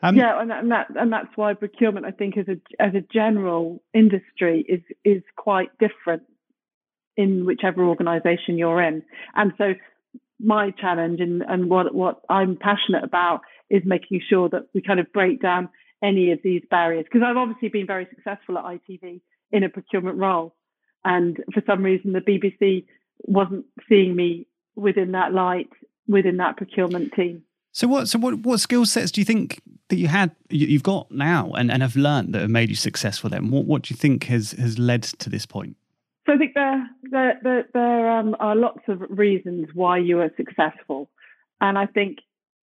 Um, 0.05 0.17
yeah, 0.17 0.39
and, 0.39 0.53
and 0.53 0.71
that 0.71 0.89
and 0.95 1.11
that's 1.11 1.35
why 1.35 1.55
procurement, 1.55 2.05
I 2.05 2.11
think, 2.11 2.37
as 2.37 2.47
a 2.47 2.61
as 2.79 2.95
a 2.95 3.01
general 3.01 3.83
industry, 3.95 4.65
is 4.69 4.83
is 5.03 5.23
quite 5.35 5.71
different 5.79 6.25
in 7.17 7.47
whichever 7.47 7.83
organisation 7.83 8.59
you're 8.59 8.83
in. 8.83 9.03
And 9.35 9.53
so, 9.57 9.73
my 10.39 10.73
challenge 10.73 11.21
and 11.21 11.43
and 11.43 11.71
what 11.71 11.95
what 11.95 12.21
I'm 12.29 12.57
passionate 12.57 13.03
about 13.03 13.41
is 13.71 13.81
making 13.87 14.21
sure 14.29 14.51
that 14.51 14.69
we 14.75 14.83
kind 14.83 15.01
of 15.01 15.11
break 15.11 15.41
down 15.41 15.71
any 16.03 16.33
of 16.33 16.41
these 16.45 16.63
barriers 16.71 17.07
because 17.11 17.27
I've 17.27 17.39
obviously 17.39 17.71
been 17.71 17.87
very 17.87 18.07
successful 18.11 18.59
at 18.59 18.65
ITV 18.65 19.23
in 19.53 19.65
a 19.65 19.71
procurement 19.71 20.19
role, 20.19 20.55
and 21.03 21.43
for 21.55 21.63
some 21.67 21.83
reason 21.83 22.13
the 22.13 22.21
BBC 22.21 22.85
wasn't 23.23 23.65
seeing 23.89 24.15
me 24.15 24.47
within 24.77 25.13
that 25.13 25.33
light 25.33 25.71
within 26.07 26.37
that 26.37 26.59
procurement 26.59 27.13
team. 27.15 27.43
So 27.75 27.89
what? 27.89 28.09
So 28.09 28.21
what? 28.21 28.39
What 28.39 28.61
skill 28.61 28.87
sets 28.87 29.11
do 29.11 29.21
you 29.21 29.25
think 29.25 29.61
that 29.89 29.97
you 29.97 30.07
had, 30.07 30.31
you've 30.49 30.85
got 30.85 31.11
now, 31.11 31.51
and, 31.55 31.73
and 31.73 31.83
have 31.83 31.97
learned 31.97 32.33
that 32.33 32.43
have 32.43 32.51
made 32.51 32.71
you 32.71 32.77
successful? 32.77 33.29
Then, 33.29 33.51
what 33.51 33.65
what 33.65 33.83
do 33.83 33.93
you 33.93 33.97
think 33.97 34.25
has 34.25 34.53
has 34.53 34.79
led 34.79 35.03
to 35.03 35.29
this 35.29 35.45
point? 35.45 35.77
So 36.25 36.35
I 36.35 36.39
think 36.39 36.55
there 36.55 36.89
there 37.11 37.41
there, 37.43 37.65
there 37.75 38.11
um, 38.13 38.37
are 38.39 38.55
lots 38.55 38.83
of 38.87 39.03
reasons 39.09 39.67
why 39.75 39.99
you 39.99 40.21
are 40.21 40.31
successful, 40.37 41.11
and 41.61 41.77
I 41.77 41.87
think 41.87 42.19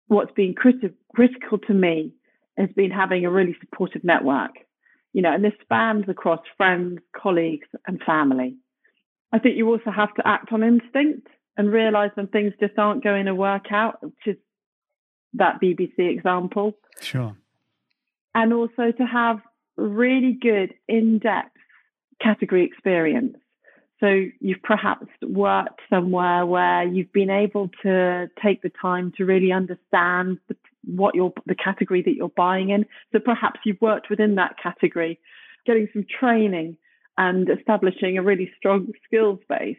what's 0.08 0.32
been 0.32 0.54
criti- 0.54 0.92
critical 1.14 1.56
to 1.56 1.72
me 1.72 2.12
has 2.58 2.68
been 2.76 2.90
having 2.90 3.24
a 3.24 3.30
really 3.30 3.56
supportive 3.60 4.04
network. 4.04 4.50
You 5.14 5.22
know, 5.22 5.32
and 5.32 5.42
this 5.42 5.54
spans 5.62 6.04
across 6.06 6.40
friends, 6.58 6.98
colleagues, 7.16 7.68
and 7.86 7.98
family. 8.02 8.56
I 9.32 9.38
think 9.38 9.56
you 9.56 9.70
also 9.70 9.90
have 9.90 10.12
to 10.16 10.28
act 10.28 10.52
on 10.52 10.62
instinct 10.62 11.28
and 11.56 11.72
realize 11.72 12.10
when 12.14 12.26
things 12.26 12.52
just 12.60 12.78
aren't 12.78 13.02
going 13.02 13.24
to 13.24 13.34
work 13.34 13.72
out, 13.72 14.02
which 14.02 14.12
is 14.26 14.36
that 15.34 15.60
BBC 15.60 15.98
example. 15.98 16.74
Sure. 17.00 17.36
And 18.34 18.52
also 18.52 18.92
to 18.92 19.04
have 19.04 19.40
really 19.76 20.36
good 20.40 20.74
in 20.88 21.18
depth 21.18 21.56
category 22.20 22.64
experience. 22.64 23.36
So 24.00 24.26
you've 24.40 24.62
perhaps 24.62 25.06
worked 25.22 25.80
somewhere 25.90 26.46
where 26.46 26.84
you've 26.84 27.12
been 27.12 27.30
able 27.30 27.68
to 27.82 28.28
take 28.42 28.62
the 28.62 28.70
time 28.80 29.12
to 29.16 29.24
really 29.24 29.50
understand 29.50 30.38
the, 30.48 30.56
what 30.84 31.16
your 31.16 31.32
the 31.46 31.56
category 31.56 32.02
that 32.02 32.14
you're 32.14 32.28
buying 32.28 32.70
in. 32.70 32.86
So 33.12 33.18
perhaps 33.18 33.60
you've 33.64 33.80
worked 33.80 34.08
within 34.08 34.36
that 34.36 34.56
category, 34.62 35.18
getting 35.66 35.88
some 35.92 36.06
training 36.08 36.76
and 37.16 37.48
establishing 37.50 38.18
a 38.18 38.22
really 38.22 38.50
strong 38.56 38.86
skills 39.04 39.40
base. 39.48 39.76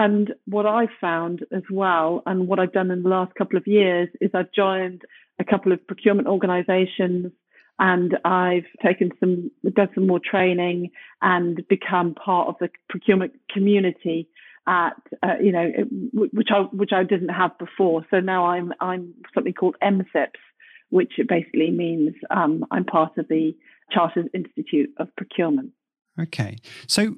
And 0.00 0.32
what 0.46 0.64
I've 0.64 0.96
found 0.98 1.44
as 1.52 1.62
well, 1.70 2.22
and 2.24 2.48
what 2.48 2.58
I've 2.58 2.72
done 2.72 2.90
in 2.90 3.02
the 3.02 3.10
last 3.10 3.34
couple 3.34 3.58
of 3.58 3.66
years, 3.66 4.08
is 4.22 4.30
I've 4.32 4.50
joined 4.50 5.02
a 5.38 5.44
couple 5.44 5.72
of 5.72 5.86
procurement 5.86 6.26
organizations 6.26 7.32
and 7.78 8.16
I've 8.24 8.64
taken 8.82 9.10
some, 9.20 9.50
done 9.74 9.90
some 9.94 10.06
more 10.06 10.18
training 10.18 10.92
and 11.20 11.60
become 11.68 12.14
part 12.14 12.48
of 12.48 12.54
the 12.60 12.70
procurement 12.88 13.34
community 13.52 14.26
at, 14.66 14.94
uh, 15.22 15.34
you 15.38 15.52
know, 15.52 15.70
which 16.14 16.48
I, 16.50 16.60
which 16.72 16.92
I 16.94 17.04
didn't 17.04 17.28
have 17.28 17.58
before. 17.58 18.06
So 18.10 18.20
now 18.20 18.46
I'm, 18.46 18.72
I'm 18.80 19.12
something 19.34 19.52
called 19.52 19.76
MCIPS, 19.82 20.40
which 20.88 21.12
basically 21.28 21.72
means 21.72 22.14
um, 22.30 22.64
I'm 22.70 22.86
part 22.86 23.18
of 23.18 23.28
the 23.28 23.54
Chartered 23.92 24.30
Institute 24.32 24.94
of 24.96 25.14
Procurement. 25.14 25.72
Okay. 26.18 26.56
So 26.86 27.16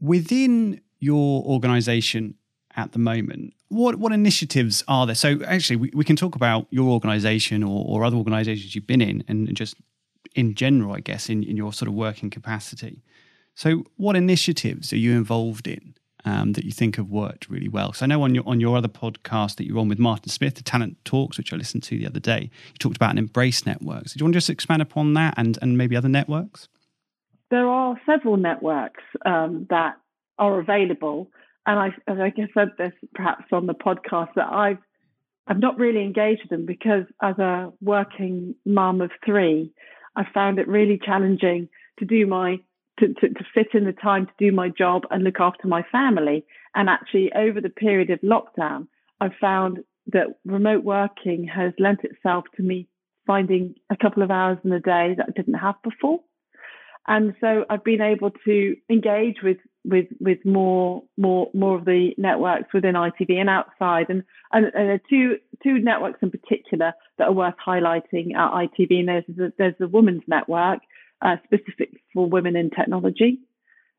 within 0.00 0.80
your 0.98 1.42
organization 1.44 2.34
at 2.76 2.92
the 2.92 2.98
moment, 2.98 3.54
what 3.68 3.96
what 3.96 4.12
initiatives 4.12 4.84
are 4.88 5.06
there? 5.06 5.14
So 5.14 5.40
actually, 5.46 5.76
we, 5.76 5.90
we 5.94 6.04
can 6.04 6.16
talk 6.16 6.34
about 6.34 6.66
your 6.70 6.88
organization 6.88 7.62
or, 7.62 7.84
or 7.86 8.04
other 8.04 8.16
organizations 8.16 8.74
you've 8.74 8.86
been 8.86 9.00
in, 9.00 9.24
and 9.28 9.54
just 9.56 9.76
in 10.34 10.54
general, 10.54 10.94
I 10.94 11.00
guess, 11.00 11.28
in, 11.28 11.42
in 11.42 11.56
your 11.56 11.72
sort 11.72 11.88
of 11.88 11.94
working 11.94 12.30
capacity. 12.30 13.02
So, 13.54 13.84
what 13.96 14.14
initiatives 14.14 14.92
are 14.92 14.96
you 14.96 15.16
involved 15.16 15.66
in 15.66 15.94
um, 16.24 16.52
that 16.52 16.64
you 16.64 16.70
think 16.70 16.96
have 16.96 17.10
worked 17.10 17.50
really 17.50 17.68
well? 17.68 17.88
Because 17.88 18.02
I 18.02 18.06
know 18.06 18.22
on 18.22 18.34
your 18.34 18.44
on 18.46 18.60
your 18.60 18.76
other 18.76 18.88
podcast 18.88 19.56
that 19.56 19.66
you're 19.66 19.78
on 19.78 19.88
with 19.88 19.98
Martin 19.98 20.28
Smith, 20.28 20.54
the 20.54 20.62
Talent 20.62 20.96
Talks, 21.04 21.36
which 21.38 21.52
I 21.52 21.56
listened 21.56 21.82
to 21.84 21.98
the 21.98 22.06
other 22.06 22.20
day, 22.20 22.42
you 22.42 22.78
talked 22.78 22.96
about 22.96 23.10
an 23.10 23.18
embrace 23.18 23.66
network. 23.66 24.08
So 24.08 24.14
do 24.14 24.22
you 24.22 24.24
want 24.26 24.34
to 24.34 24.36
just 24.38 24.50
expand 24.50 24.82
upon 24.82 25.14
that 25.14 25.34
and 25.36 25.58
and 25.60 25.76
maybe 25.76 25.96
other 25.96 26.08
networks? 26.08 26.68
There 27.50 27.66
are 27.66 27.98
several 28.06 28.36
networks 28.36 29.02
um, 29.26 29.66
that 29.70 29.96
are 30.38 30.58
available, 30.60 31.30
and 31.66 31.78
I, 31.78 31.86
as 32.10 32.18
I 32.18 32.32
said 32.54 32.68
this 32.78 32.92
perhaps 33.14 33.44
on 33.52 33.66
the 33.66 33.74
podcast 33.74 34.34
that 34.36 34.50
I've 34.50 34.78
I've 35.46 35.58
not 35.58 35.78
really 35.78 36.02
engaged 36.02 36.42
with 36.42 36.50
them 36.50 36.66
because 36.66 37.04
as 37.22 37.38
a 37.38 37.72
working 37.80 38.54
mum 38.66 39.00
of 39.00 39.10
three, 39.24 39.72
I 40.14 40.24
found 40.32 40.58
it 40.58 40.68
really 40.68 41.00
challenging 41.02 41.68
to 41.98 42.04
do 42.04 42.26
my 42.26 42.58
to, 42.98 43.14
to, 43.14 43.28
to, 43.28 43.44
fit 43.54 43.68
in 43.74 43.84
the 43.84 43.92
time 43.92 44.26
to 44.26 44.32
do 44.38 44.50
my 44.50 44.68
job 44.68 45.02
and 45.10 45.22
look 45.22 45.38
after 45.38 45.68
my 45.68 45.84
family. 45.92 46.44
And 46.74 46.90
actually, 46.90 47.32
over 47.32 47.60
the 47.60 47.70
period 47.70 48.10
of 48.10 48.20
lockdown, 48.20 48.88
I've 49.20 49.36
found 49.40 49.78
that 50.08 50.26
remote 50.44 50.82
working 50.84 51.46
has 51.46 51.72
lent 51.78 52.00
itself 52.02 52.44
to 52.56 52.62
me 52.62 52.88
finding 53.26 53.74
a 53.90 53.96
couple 53.96 54.22
of 54.22 54.30
hours 54.30 54.58
in 54.64 54.70
the 54.70 54.80
day 54.80 55.14
that 55.16 55.26
I 55.28 55.32
didn't 55.36 55.54
have 55.54 55.76
before. 55.84 56.20
And 57.06 57.34
so 57.40 57.64
I've 57.70 57.84
been 57.84 58.02
able 58.02 58.32
to 58.44 58.76
engage 58.90 59.36
with 59.42 59.58
with 59.84 60.06
with 60.20 60.44
more 60.44 61.02
more 61.16 61.48
more 61.54 61.78
of 61.78 61.84
the 61.84 62.10
networks 62.18 62.72
within 62.72 62.94
ITV 62.94 63.36
and 63.38 63.50
outside, 63.50 64.06
and 64.08 64.24
and, 64.52 64.66
and 64.74 65.00
two 65.08 65.38
two 65.62 65.78
networks 65.78 66.18
in 66.22 66.30
particular 66.30 66.92
that 67.18 67.28
are 67.28 67.32
worth 67.32 67.54
highlighting 67.64 68.34
at 68.34 68.52
ITV. 68.52 69.00
And 69.00 69.08
there's 69.08 69.24
the, 69.28 69.52
there's 69.58 69.74
the 69.78 69.88
Women's 69.88 70.22
Network, 70.26 70.80
uh, 71.22 71.36
specific 71.44 72.02
for 72.12 72.28
women 72.28 72.56
in 72.56 72.70
technology, 72.70 73.40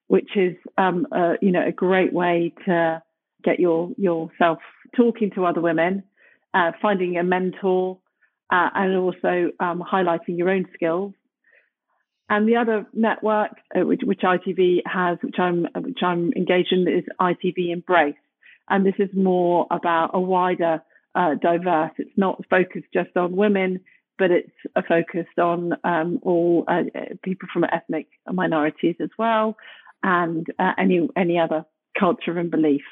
which 0.07 0.29
is 0.35 0.55
um, 0.77 1.07
you 1.41 1.51
know 1.51 1.65
a 1.65 1.71
great 1.71 2.13
way 2.13 2.53
to 2.65 3.01
get 3.43 3.59
your 3.59 3.91
yourself 3.97 4.59
talking 4.95 5.31
to 5.35 5.45
other 5.45 5.61
women, 5.61 6.03
uh, 6.53 6.71
finding 6.81 7.17
a 7.17 7.23
mentor, 7.23 7.99
uh, 8.51 8.69
and 8.75 8.95
also 8.95 9.51
um, 9.59 9.83
highlighting 9.91 10.37
your 10.37 10.49
own 10.49 10.65
skills. 10.73 11.13
And 12.29 12.47
the 12.47 12.57
other 12.57 12.85
network, 12.93 13.51
uh, 13.75 13.85
which, 13.85 14.01
which 14.03 14.21
ITV 14.21 14.81
has, 14.85 15.17
which 15.23 15.39
I'm 15.39 15.67
which 15.75 15.99
I'm 16.03 16.31
engaged 16.33 16.71
in, 16.71 16.87
is 16.87 17.03
ITV 17.19 17.71
Embrace, 17.71 18.15
and 18.69 18.85
this 18.85 18.93
is 18.99 19.09
more 19.15 19.65
about 19.71 20.11
a 20.13 20.19
wider 20.19 20.83
uh, 21.15 21.35
diverse. 21.41 21.91
It's 21.97 22.17
not 22.17 22.43
focused 22.47 22.85
just 22.93 23.17
on 23.17 23.35
women, 23.35 23.79
but 24.19 24.29
it's 24.29 24.51
focused 24.87 25.39
on 25.39 25.73
um, 25.83 26.19
all 26.21 26.65
uh, 26.67 26.83
people 27.23 27.47
from 27.51 27.63
ethnic 27.63 28.07
minorities 28.31 28.95
as 29.01 29.09
well, 29.17 29.57
and 30.03 30.45
uh, 30.59 30.73
any 30.77 31.09
any 31.17 31.39
other 31.39 31.65
culture 31.99 32.37
and 32.37 32.51
belief. 32.51 32.83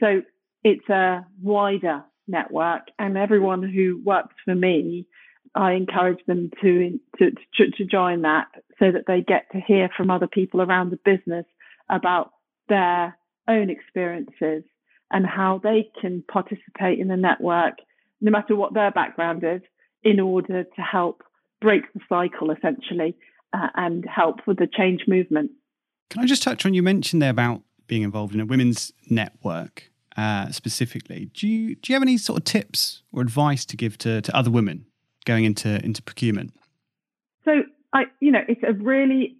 So 0.00 0.22
it's 0.64 0.88
a 0.88 1.26
wider 1.42 2.04
network, 2.26 2.84
and 2.98 3.18
everyone 3.18 3.62
who 3.62 4.00
works 4.02 4.34
for 4.46 4.54
me 4.54 5.06
I 5.54 5.72
encourage 5.72 6.24
them 6.26 6.50
to, 6.60 6.98
to, 7.18 7.30
to, 7.30 7.70
to 7.70 7.84
join 7.84 8.22
that 8.22 8.46
so 8.78 8.92
that 8.92 9.04
they 9.06 9.20
get 9.20 9.50
to 9.52 9.60
hear 9.60 9.88
from 9.96 10.10
other 10.10 10.26
people 10.26 10.60
around 10.60 10.90
the 10.90 10.98
business 11.04 11.46
about 11.90 12.32
their 12.68 13.16
own 13.48 13.70
experiences 13.70 14.62
and 15.10 15.26
how 15.26 15.60
they 15.62 15.90
can 16.00 16.22
participate 16.30 16.98
in 16.98 17.08
the 17.08 17.16
network, 17.16 17.74
no 18.20 18.30
matter 18.30 18.54
what 18.54 18.74
their 18.74 18.90
background 18.90 19.42
is, 19.42 19.62
in 20.02 20.20
order 20.20 20.64
to 20.64 20.82
help 20.82 21.22
break 21.60 21.92
the 21.92 22.00
cycle 22.08 22.50
essentially 22.50 23.16
uh, 23.52 23.68
and 23.74 24.04
help 24.04 24.46
with 24.46 24.58
the 24.58 24.66
change 24.66 25.02
movement. 25.08 25.50
Can 26.10 26.22
I 26.22 26.26
just 26.26 26.42
touch 26.42 26.64
on 26.64 26.74
you 26.74 26.82
mentioned 26.82 27.20
there 27.20 27.30
about 27.30 27.62
being 27.86 28.02
involved 28.02 28.34
in 28.34 28.40
a 28.40 28.46
women's 28.46 28.92
network 29.10 29.90
uh, 30.16 30.50
specifically? 30.50 31.30
Do 31.34 31.48
you 31.48 31.74
do 31.74 31.92
you 31.92 31.94
have 31.94 32.02
any 32.02 32.18
sort 32.18 32.38
of 32.38 32.44
tips 32.44 33.02
or 33.12 33.22
advice 33.22 33.64
to 33.66 33.76
give 33.76 33.98
to, 33.98 34.20
to 34.20 34.36
other 34.36 34.50
women 34.50 34.86
going 35.28 35.44
into 35.44 35.78
into 35.84 36.02
procurement? 36.02 36.52
So 37.44 37.52
I, 37.92 38.04
you 38.20 38.32
know, 38.32 38.40
it's 38.48 38.62
a 38.66 38.72
really 38.72 39.36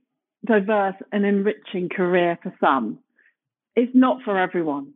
diverse 0.46 0.94
and 1.10 1.24
enriching 1.24 1.88
career 1.88 2.38
for 2.42 2.54
some. 2.60 3.00
It's 3.74 3.92
not 3.94 4.22
for 4.24 4.38
everyone. 4.38 4.92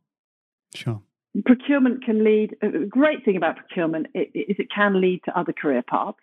Sure. 0.75 1.03
Procurement 1.45 2.05
can 2.05 2.23
lead. 2.23 2.57
A 2.63 2.87
great 2.87 3.25
thing 3.25 3.37
about 3.37 3.57
procurement 3.57 4.07
is 4.15 4.57
it 4.65 4.69
can 4.75 5.01
lead 5.01 5.21
to 5.25 5.39
other 5.39 5.53
career 5.53 5.83
paths, 5.83 6.19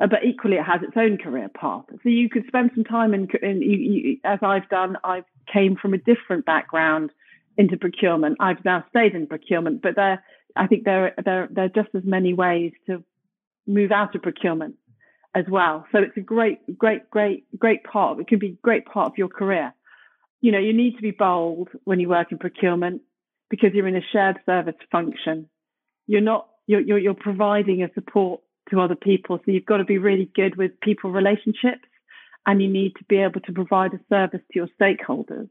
uh, 0.00 0.06
but 0.06 0.24
equally 0.24 0.56
it 0.56 0.64
has 0.64 0.80
its 0.82 0.96
own 0.96 1.18
career 1.18 1.48
path. 1.48 1.84
So 2.02 2.08
you 2.08 2.28
could 2.28 2.46
spend 2.46 2.70
some 2.74 2.84
time 2.84 3.12
in, 3.12 3.28
in 3.42 3.60
you, 3.60 3.76
you, 3.76 4.16
as 4.24 4.38
I've 4.42 4.68
done. 4.68 4.96
I 5.02 5.24
came 5.52 5.76
from 5.76 5.94
a 5.94 5.98
different 5.98 6.44
background 6.46 7.10
into 7.56 7.76
procurement. 7.76 8.36
I've 8.40 8.64
now 8.64 8.84
stayed 8.90 9.14
in 9.14 9.26
procurement, 9.26 9.82
but 9.82 9.96
there, 9.96 10.22
I 10.54 10.66
think 10.68 10.84
there, 10.84 11.14
there, 11.24 11.48
there 11.50 11.64
are 11.64 11.68
just 11.68 11.94
as 11.94 12.04
many 12.04 12.34
ways 12.34 12.72
to 12.86 13.02
move 13.66 13.92
out 13.92 14.14
of 14.14 14.22
procurement 14.22 14.76
as 15.34 15.44
well. 15.48 15.86
So 15.92 15.98
it's 15.98 16.16
a 16.16 16.20
great, 16.20 16.78
great, 16.78 17.10
great, 17.10 17.44
great 17.58 17.84
part. 17.84 18.12
Of, 18.12 18.20
it 18.20 18.28
can 18.28 18.38
be 18.38 18.48
a 18.48 18.58
great 18.62 18.86
part 18.86 19.08
of 19.08 19.18
your 19.18 19.28
career. 19.28 19.74
You 20.40 20.52
know, 20.52 20.58
you 20.58 20.72
need 20.72 20.96
to 20.96 21.02
be 21.02 21.10
bold 21.10 21.68
when 21.84 22.00
you 22.00 22.08
work 22.08 22.30
in 22.30 22.38
procurement 22.38 23.02
because 23.50 23.70
you're 23.74 23.88
in 23.88 23.96
a 23.96 24.02
shared 24.12 24.38
service 24.46 24.74
function. 24.92 25.48
You're 26.06 26.20
not, 26.20 26.48
you're, 26.66 26.80
you're, 26.80 26.98
you're 26.98 27.14
providing 27.14 27.82
a 27.82 27.92
support 27.94 28.40
to 28.70 28.80
other 28.80 28.94
people. 28.94 29.38
So 29.38 29.52
you've 29.52 29.66
got 29.66 29.78
to 29.78 29.84
be 29.84 29.98
really 29.98 30.30
good 30.34 30.56
with 30.56 30.80
people 30.80 31.10
relationships 31.10 31.88
and 32.46 32.62
you 32.62 32.68
need 32.68 32.94
to 32.98 33.04
be 33.08 33.16
able 33.16 33.40
to 33.40 33.52
provide 33.52 33.92
a 33.94 34.00
service 34.08 34.40
to 34.52 34.54
your 34.54 34.68
stakeholders. 34.80 35.48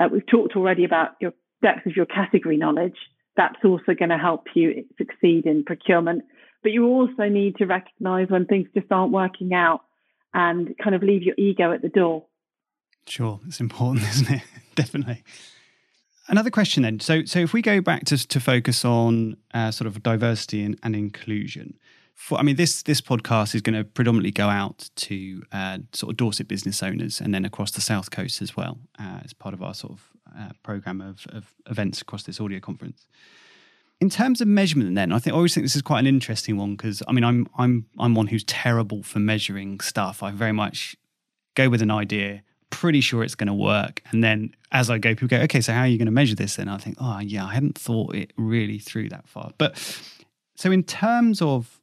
Uh, 0.00 0.08
we've 0.10 0.26
talked 0.26 0.56
already 0.56 0.84
about 0.84 1.10
your 1.20 1.32
depth 1.62 1.86
of 1.86 1.94
your 1.94 2.06
category 2.06 2.56
knowledge. 2.56 2.96
That's 3.36 3.62
also 3.64 3.94
going 3.98 4.10
to 4.10 4.18
help 4.18 4.46
you 4.54 4.84
succeed 4.98 5.46
in 5.46 5.64
procurement 5.64 6.22
but 6.62 6.72
you 6.72 6.86
also 6.86 7.28
need 7.28 7.56
to 7.56 7.66
recognize 7.66 8.28
when 8.28 8.46
things 8.46 8.68
just 8.74 8.90
aren't 8.90 9.12
working 9.12 9.52
out 9.52 9.82
and 10.34 10.74
kind 10.82 10.94
of 10.94 11.02
leave 11.02 11.22
your 11.22 11.34
ego 11.36 11.72
at 11.72 11.82
the 11.82 11.88
door. 11.88 12.24
Sure, 13.06 13.40
it's 13.46 13.60
important, 13.60 14.02
isn't 14.08 14.30
it? 14.30 14.42
Definitely. 14.74 15.22
Another 16.28 16.50
question 16.50 16.84
then. 16.84 17.00
So, 17.00 17.24
so 17.24 17.40
if 17.40 17.52
we 17.52 17.62
go 17.62 17.80
back 17.80 18.04
to 18.06 18.28
to 18.28 18.40
focus 18.40 18.84
on 18.84 19.36
uh, 19.52 19.70
sort 19.70 19.88
of 19.88 20.02
diversity 20.02 20.62
and, 20.62 20.78
and 20.82 20.94
inclusion, 20.94 21.78
for, 22.14 22.38
I 22.38 22.42
mean, 22.42 22.56
this 22.56 22.82
this 22.82 23.00
podcast 23.00 23.54
is 23.54 23.62
going 23.62 23.76
to 23.76 23.84
predominantly 23.84 24.30
go 24.30 24.48
out 24.48 24.88
to 24.96 25.42
uh, 25.52 25.78
sort 25.92 26.10
of 26.10 26.16
Dorset 26.16 26.46
business 26.46 26.82
owners 26.82 27.20
and 27.20 27.34
then 27.34 27.44
across 27.44 27.72
the 27.72 27.80
south 27.80 28.10
coast 28.10 28.40
as 28.40 28.56
well 28.56 28.78
uh, 28.98 29.20
as 29.24 29.32
part 29.32 29.52
of 29.52 29.62
our 29.62 29.74
sort 29.74 29.94
of 29.94 30.08
uh, 30.38 30.50
program 30.62 31.00
of, 31.00 31.26
of 31.30 31.52
events 31.68 32.00
across 32.00 32.22
this 32.22 32.40
audio 32.40 32.60
conference. 32.60 33.06
In 34.02 34.10
terms 34.10 34.40
of 34.40 34.48
measurement, 34.48 34.96
then 34.96 35.12
I 35.12 35.20
think 35.20 35.32
I 35.32 35.36
always 35.36 35.54
think 35.54 35.64
this 35.64 35.76
is 35.76 35.82
quite 35.82 36.00
an 36.00 36.08
interesting 36.08 36.56
one 36.56 36.74
because 36.74 37.04
I 37.06 37.12
mean 37.12 37.22
I'm 37.22 37.46
I'm 37.56 37.86
I'm 38.00 38.16
one 38.16 38.26
who's 38.26 38.42
terrible 38.42 39.04
for 39.04 39.20
measuring 39.20 39.78
stuff. 39.78 40.24
I 40.24 40.32
very 40.32 40.50
much 40.50 40.96
go 41.54 41.68
with 41.68 41.82
an 41.82 41.92
idea, 41.92 42.42
pretty 42.70 43.00
sure 43.00 43.22
it's 43.22 43.36
going 43.36 43.46
to 43.46 43.54
work, 43.54 44.02
and 44.10 44.24
then 44.24 44.56
as 44.72 44.90
I 44.90 44.98
go, 44.98 45.10
people 45.10 45.28
go, 45.28 45.36
okay, 45.42 45.60
so 45.60 45.72
how 45.72 45.82
are 45.82 45.86
you 45.86 45.98
going 45.98 46.06
to 46.06 46.18
measure 46.20 46.34
this? 46.34 46.56
Then 46.56 46.68
I 46.68 46.78
think, 46.78 46.96
oh 46.98 47.20
yeah, 47.20 47.46
I 47.46 47.54
hadn't 47.54 47.78
thought 47.78 48.16
it 48.16 48.32
really 48.36 48.80
through 48.80 49.10
that 49.10 49.28
far. 49.28 49.52
But 49.56 49.78
so 50.56 50.72
in 50.72 50.82
terms 50.82 51.40
of 51.40 51.80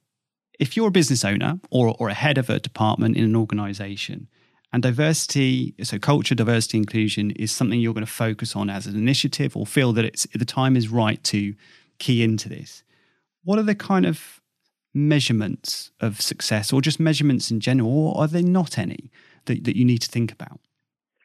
if 0.60 0.76
you're 0.76 0.90
a 0.90 0.92
business 0.92 1.24
owner 1.24 1.58
or 1.70 1.96
or 2.00 2.10
a 2.10 2.14
head 2.14 2.38
of 2.38 2.50
a 2.50 2.60
department 2.60 3.16
in 3.16 3.24
an 3.24 3.36
organization, 3.38 4.28
and 4.74 4.84
diversity, 4.84 5.74
so 5.84 5.98
culture, 5.98 6.36
diversity, 6.36 6.80
inclusion 6.80 7.32
is 7.32 7.50
something 7.50 7.80
you're 7.80 7.94
going 7.94 8.06
to 8.06 8.12
focus 8.12 8.58
on 8.58 8.70
as 8.70 8.88
an 8.88 8.98
initiative 8.98 9.56
or 9.56 9.66
feel 9.66 9.94
that 9.94 10.04
it's 10.04 10.28
the 10.36 10.44
time 10.44 10.76
is 10.76 10.90
right 10.90 11.24
to 11.24 11.56
key 12.00 12.24
into 12.24 12.50
this. 12.50 12.84
What 13.44 13.60
are 13.60 13.64
the 13.64 13.76
kind 13.76 14.06
of 14.06 14.42
measurements 14.94 15.92
of 16.00 16.22
success 16.22 16.74
or 16.74 16.82
just 16.82 17.00
measurements 17.00 17.52
in 17.52 17.60
general, 17.60 17.92
or 17.92 18.22
are 18.22 18.28
there 18.28 18.42
not 18.42 18.78
any 18.78 19.12
that, 19.46 19.64
that 19.64 19.78
you 19.78 19.86
need 19.86 20.00
to 20.00 20.10
think 20.10 20.32
about? 20.32 20.60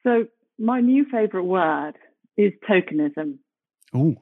So, 0.02 0.26
my 0.58 0.80
new 0.80 1.04
favorite 1.10 1.44
word 1.44 1.94
is 2.36 2.52
tokenism. 2.68 3.38
Oh. 3.92 4.16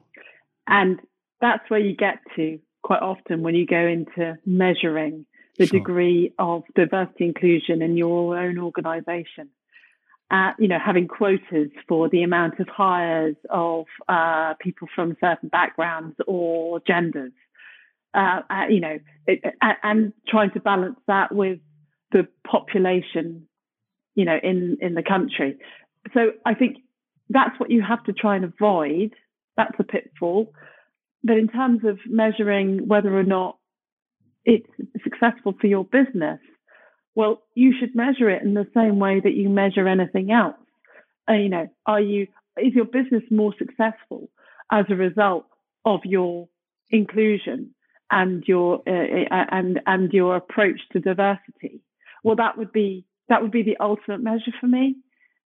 And 0.67 0.99
that's 1.41 1.69
where 1.69 1.79
you 1.79 1.95
get 1.95 2.19
to 2.35 2.59
quite 2.83 3.01
often 3.01 3.43
when 3.43 3.55
you 3.55 3.65
go 3.65 3.85
into 3.85 4.37
measuring 4.45 5.25
the 5.57 5.67
sure. 5.67 5.79
degree 5.79 6.33
of 6.39 6.63
diversity 6.75 7.25
inclusion 7.25 7.81
in 7.81 7.97
your 7.97 8.37
own 8.37 8.57
organization 8.57 9.49
uh, 10.31 10.51
you 10.57 10.67
know, 10.67 10.79
having 10.83 11.07
quotas 11.07 11.69
for 11.87 12.09
the 12.09 12.23
amount 12.23 12.59
of 12.59 12.67
hires 12.67 13.35
of 13.49 13.85
uh, 14.07 14.53
people 14.59 14.87
from 14.95 15.15
certain 15.19 15.49
backgrounds 15.49 16.15
or 16.27 16.79
genders, 16.87 17.33
uh, 18.13 18.41
uh 18.49 18.65
you 18.69 18.79
know, 18.79 18.99
it, 19.27 19.43
and 19.61 20.13
trying 20.27 20.51
to 20.51 20.59
balance 20.59 20.97
that 21.07 21.33
with 21.33 21.59
the 22.11 22.27
population, 22.45 23.47
you 24.15 24.25
know, 24.25 24.37
in 24.41 24.77
in 24.81 24.93
the 24.95 25.03
country. 25.03 25.57
So 26.13 26.31
I 26.45 26.53
think 26.53 26.77
that's 27.29 27.59
what 27.59 27.71
you 27.71 27.81
have 27.81 28.03
to 28.05 28.13
try 28.13 28.35
and 28.35 28.45
avoid. 28.45 29.13
That's 29.55 29.75
a 29.79 29.83
pitfall. 29.83 30.53
But 31.23 31.37
in 31.37 31.47
terms 31.47 31.81
of 31.85 31.99
measuring 32.07 32.87
whether 32.87 33.17
or 33.17 33.23
not 33.23 33.57
it's 34.45 34.67
successful 35.03 35.53
for 35.59 35.67
your 35.67 35.85
business, 35.85 36.39
well, 37.15 37.43
you 37.53 37.73
should 37.79 37.95
measure 37.95 38.29
it 38.29 38.41
in 38.41 38.53
the 38.53 38.67
same 38.73 38.99
way 38.99 39.19
that 39.19 39.33
you 39.33 39.49
measure 39.49 39.87
anything 39.87 40.31
else. 40.31 40.55
Uh, 41.29 41.33
you 41.33 41.49
know, 41.49 41.69
are 41.85 42.01
you 42.01 42.27
is 42.57 42.73
your 42.73 42.85
business 42.85 43.23
more 43.31 43.53
successful 43.57 44.29
as 44.71 44.85
a 44.89 44.95
result 44.95 45.45
of 45.85 46.01
your 46.03 46.47
inclusion 46.89 47.73
and 48.11 48.43
your 48.47 48.81
uh, 48.87 49.33
uh, 49.33 49.45
and 49.51 49.79
and 49.85 50.11
your 50.11 50.35
approach 50.35 50.79
to 50.91 50.99
diversity? 50.99 51.81
Well, 52.23 52.35
that 52.37 52.57
would 52.57 52.71
be 52.71 53.05
that 53.29 53.41
would 53.41 53.51
be 53.51 53.63
the 53.63 53.77
ultimate 53.79 54.21
measure 54.21 54.53
for 54.59 54.67
me. 54.67 54.95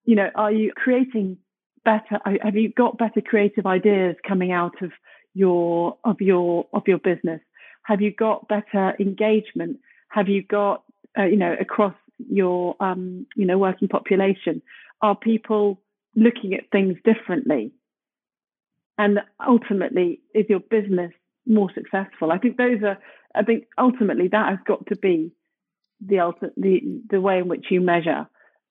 You 0.05 0.15
know, 0.15 0.29
are 0.36 0.51
you 0.51 0.71
creating 0.75 1.38
better? 1.83 2.19
Have 2.41 2.55
you 2.55 2.71
got 2.71 2.97
better 2.97 3.21
creative 3.21 3.65
ideas 3.65 4.15
coming 4.27 4.51
out 4.51 4.81
of 4.81 4.91
your 5.33 5.97
of 6.03 6.21
your 6.21 6.67
of 6.74 6.83
your 6.88 7.00
business? 7.00 7.41
Have 7.83 8.01
you 8.01 8.12
got 8.12 8.47
better 8.47 8.93
engagement? 9.00 9.79
Have 10.09 10.27
you 10.27 10.43
got 10.43 10.83
uh, 11.17 11.25
you 11.25 11.38
know 11.38 11.55
across 11.59 11.95
your 12.29 12.75
um, 12.79 13.25
you 13.36 13.45
know 13.45 13.57
working 13.57 13.88
population? 13.88 14.62
Are 15.01 15.15
people 15.15 15.81
looking 16.15 16.53
at 16.53 16.71
things 16.71 16.97
differently? 17.03 17.71
And 18.97 19.19
ultimately, 19.45 20.21
is 20.33 20.45
your 20.50 20.59
business 20.59 21.12
more 21.45 21.69
successful? 21.74 22.31
I 22.31 22.39
think 22.39 22.57
those 22.57 22.81
are. 22.83 22.97
I 23.36 23.43
think 23.43 23.65
ultimately 23.77 24.29
that 24.29 24.50
has 24.50 24.59
got 24.65 24.88
to 24.88 24.95
be 24.95 25.31
the 26.05 26.19
ultimate 26.19 26.53
the 26.57 27.01
the 27.09 27.21
way 27.21 27.39
in 27.39 27.47
which 27.47 27.67
you 27.69 27.81
measure 27.81 28.27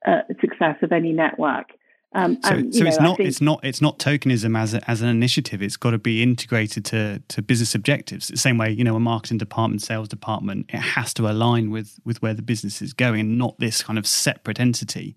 uh, 0.06 0.20
success 0.40 0.76
of 0.82 0.92
any 0.92 1.12
network. 1.12 1.66
Um, 2.14 2.38
so, 2.42 2.50
and, 2.50 2.75
so 2.75 2.84
know, 2.84 2.88
it's 2.88 3.00
not 3.00 3.16
think, 3.16 3.28
it's 3.28 3.40
not 3.40 3.60
it's 3.64 3.82
not 3.82 3.98
tokenism 3.98 4.58
as 4.58 4.75
a, 4.75 4.90
as 4.90 5.02
an 5.02 5.08
initiative. 5.08 5.60
It's 5.62 5.76
got 5.76 5.90
to 5.90 5.98
be 5.98 6.22
integrated 6.22 6.84
to 6.86 7.22
to 7.28 7.42
business 7.42 7.75
objectives. 7.75 8.28
The 8.28 8.36
same 8.36 8.58
way, 8.58 8.70
you 8.70 8.84
know, 8.84 8.96
a 8.96 9.00
marketing 9.00 9.38
department, 9.38 9.82
sales 9.82 10.08
department, 10.08 10.66
it 10.70 10.78
has 10.78 11.12
to 11.14 11.28
align 11.28 11.70
with 11.70 11.98
with 12.04 12.22
where 12.22 12.34
the 12.34 12.42
business 12.42 12.80
is 12.80 12.92
going, 12.92 13.20
and 13.20 13.38
not 13.38 13.58
this 13.58 13.82
kind 13.82 13.98
of 13.98 14.06
separate 14.06 14.58
entity 14.58 15.16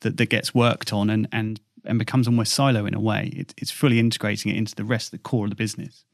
that 0.00 0.18
that 0.18 0.26
gets 0.26 0.54
worked 0.54 0.92
on 0.92 1.10
and 1.10 1.26
and 1.32 1.60
and 1.84 1.98
becomes 1.98 2.26
almost 2.26 2.52
silo 2.52 2.86
in 2.86 2.94
a 2.94 3.00
way. 3.00 3.32
It, 3.34 3.54
it's 3.56 3.70
fully 3.70 3.98
integrating 3.98 4.52
it 4.52 4.58
into 4.58 4.74
the 4.74 4.84
rest 4.84 5.08
of 5.08 5.10
the 5.12 5.18
core 5.18 5.44
of 5.44 5.50
the 5.50 5.56
business. 5.56 6.04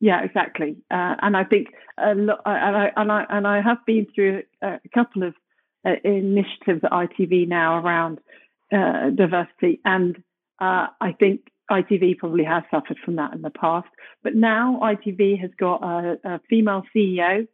Yeah, 0.00 0.22
exactly. 0.22 0.76
Uh, 0.90 1.16
and 1.22 1.36
I 1.36 1.44
think, 1.44 1.68
uh, 1.98 2.10
and 2.10 2.30
I 2.44 2.92
and 2.96 3.12
I 3.12 3.24
and 3.28 3.46
I 3.46 3.62
have 3.62 3.78
been 3.86 4.06
through 4.14 4.42
a, 4.62 4.78
couple 4.94 5.22
of 5.22 5.34
uh, 5.84 5.94
initiatives 6.04 6.82
at 6.84 6.90
ITV 6.90 7.48
now 7.48 7.78
around 7.78 8.20
uh, 8.72 9.10
diversity, 9.10 9.80
and 9.84 10.16
uh, 10.60 10.88
I 11.00 11.12
think 11.18 11.48
ITV 11.70 12.18
probably 12.18 12.44
has 12.44 12.62
suffered 12.70 12.98
from 13.04 13.16
that 13.16 13.32
in 13.32 13.42
the 13.42 13.50
past. 13.50 13.88
But 14.22 14.34
now 14.34 14.80
ITV 14.82 15.40
has 15.40 15.50
got 15.58 15.82
a, 15.82 16.18
a 16.24 16.40
female 16.48 16.82
CEO, 16.94 17.46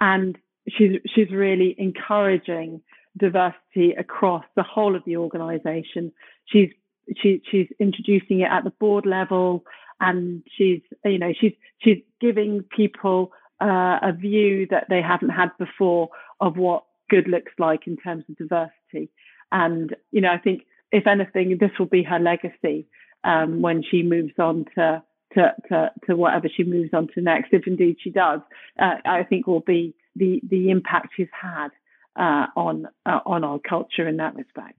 and 0.00 0.36
she's 0.68 0.96
she's 1.14 1.30
really 1.30 1.74
encouraging 1.78 2.82
diversity 3.18 3.92
across 3.98 4.44
the 4.56 4.62
whole 4.62 4.96
of 4.96 5.02
the 5.04 5.16
organisation. 5.16 6.12
She's 6.46 6.70
she, 7.16 7.42
she's 7.50 7.66
introducing 7.80 8.40
it 8.40 8.50
at 8.50 8.64
the 8.64 8.70
board 8.70 9.04
level 9.04 9.64
and 10.00 10.42
she's 10.56 10.80
you 11.04 11.18
know 11.18 11.32
she's 11.38 11.52
she's 11.78 11.98
giving 12.20 12.64
people 12.74 13.32
uh, 13.60 13.98
a 14.02 14.12
view 14.12 14.66
that 14.70 14.86
they 14.88 15.02
haven't 15.02 15.30
had 15.30 15.50
before 15.58 16.08
of 16.40 16.56
what 16.56 16.84
good 17.08 17.28
looks 17.28 17.52
like 17.58 17.86
in 17.86 17.96
terms 17.96 18.24
of 18.28 18.36
diversity 18.36 19.10
and 19.52 19.94
you 20.10 20.20
know 20.20 20.30
i 20.30 20.38
think 20.38 20.62
if 20.92 21.06
anything 21.06 21.56
this 21.58 21.70
will 21.78 21.86
be 21.86 22.02
her 22.02 22.18
legacy 22.18 22.86
um, 23.22 23.60
when 23.60 23.82
she 23.82 24.02
moves 24.02 24.32
on 24.38 24.64
to, 24.74 25.02
to 25.34 25.54
to 25.68 25.90
to 26.06 26.16
whatever 26.16 26.48
she 26.54 26.64
moves 26.64 26.90
on 26.92 27.08
to 27.14 27.20
next 27.20 27.52
if 27.52 27.66
indeed 27.66 27.96
she 28.00 28.10
does 28.10 28.40
uh, 28.78 28.94
i 29.04 29.22
think 29.22 29.46
will 29.46 29.60
be 29.60 29.94
the 30.16 30.40
the 30.48 30.70
impact 30.70 31.08
she's 31.16 31.28
had 31.40 31.68
uh, 32.16 32.46
on 32.56 32.86
uh, 33.06 33.20
on 33.26 33.44
our 33.44 33.58
culture 33.58 34.08
in 34.08 34.16
that 34.16 34.34
respect 34.34 34.78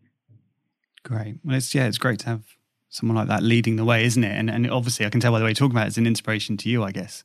great 1.04 1.38
well 1.44 1.56
it's 1.56 1.74
yeah 1.74 1.86
it's 1.86 1.98
great 1.98 2.20
to 2.20 2.28
have 2.28 2.44
someone 2.92 3.16
like 3.16 3.30
that 3.30 3.42
leading 3.42 3.78
the 3.78 3.86
way, 3.86 4.06
isn't 4.06 4.24
it? 4.24 4.38
And 4.38 4.50
and 4.50 4.70
obviously, 4.70 5.06
I 5.06 5.10
can 5.10 5.20
tell 5.20 5.32
by 5.32 5.40
the 5.40 5.46
way 5.46 5.50
you're 5.50 5.56
talking 5.56 5.76
about 5.76 5.86
it, 5.86 5.88
it's 5.88 5.98
an 5.98 6.06
inspiration 6.06 6.58
to 6.58 6.70
you, 6.70 6.84
I 6.84 6.92
guess. 6.92 7.24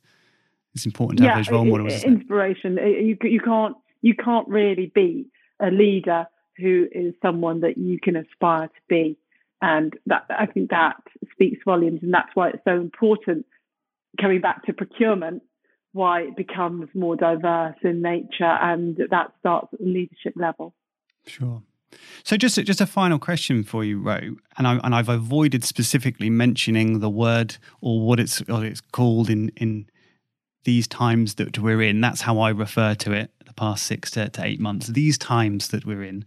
It's 0.73 0.85
important 0.85 1.19
to 1.19 1.25
yeah, 1.25 1.35
have 1.35 1.45
those 1.45 1.51
role 1.51 1.65
models. 1.65 2.03
Inspiration. 2.03 2.77
You 2.77 3.17
you 3.21 3.39
can't 3.39 3.75
you 4.01 4.15
can't 4.15 4.47
really 4.47 4.91
be 4.95 5.27
a 5.59 5.69
leader 5.69 6.27
who 6.57 6.87
is 6.91 7.13
someone 7.21 7.61
that 7.61 7.77
you 7.77 7.99
can 8.01 8.15
aspire 8.15 8.67
to 8.67 8.81
be, 8.87 9.17
and 9.61 9.93
that 10.05 10.25
I 10.29 10.45
think 10.45 10.69
that 10.69 10.97
speaks 11.31 11.63
volumes, 11.65 12.01
and 12.03 12.13
that's 12.13 12.35
why 12.35 12.49
it's 12.49 12.63
so 12.63 12.75
important. 12.75 13.45
Coming 14.19 14.41
back 14.41 14.63
to 14.65 14.73
procurement, 14.73 15.43
why 15.93 16.21
it 16.21 16.35
becomes 16.35 16.89
more 16.93 17.15
diverse 17.15 17.75
in 17.83 18.01
nature, 18.01 18.45
and 18.45 18.97
that 19.09 19.31
starts 19.39 19.67
at 19.73 19.79
the 19.79 19.85
leadership 19.85 20.33
level. 20.35 20.73
Sure. 21.25 21.61
So 22.23 22.35
just 22.37 22.55
just 22.63 22.81
a 22.81 22.85
final 22.85 23.19
question 23.19 23.63
for 23.63 23.83
you, 23.83 24.01
Ro, 24.01 24.19
and 24.57 24.67
I 24.67 24.79
and 24.83 24.93
I've 24.93 25.09
avoided 25.09 25.63
specifically 25.63 26.29
mentioning 26.29 26.99
the 26.99 27.09
word 27.09 27.57
or 27.81 28.01
what 28.01 28.19
it's 28.19 28.39
what 28.47 28.63
it's 28.63 28.81
called 28.81 29.29
in 29.29 29.51
in 29.55 29.89
these 30.67 30.85
times 30.85 31.35
that 31.35 31.57
we're 31.57 31.81
in. 31.81 32.01
That's 32.01 32.19
how 32.19 32.39
I 32.39 32.49
refer 32.49 32.93
to 32.95 33.13
it. 33.13 33.31
The 33.45 33.53
past 33.53 33.85
six 33.85 34.11
to, 34.11 34.27
to 34.27 34.43
eight 34.43 34.59
months, 34.59 34.87
these 34.87 35.17
times 35.17 35.69
that 35.69 35.85
we're 35.85 36.03
in. 36.03 36.25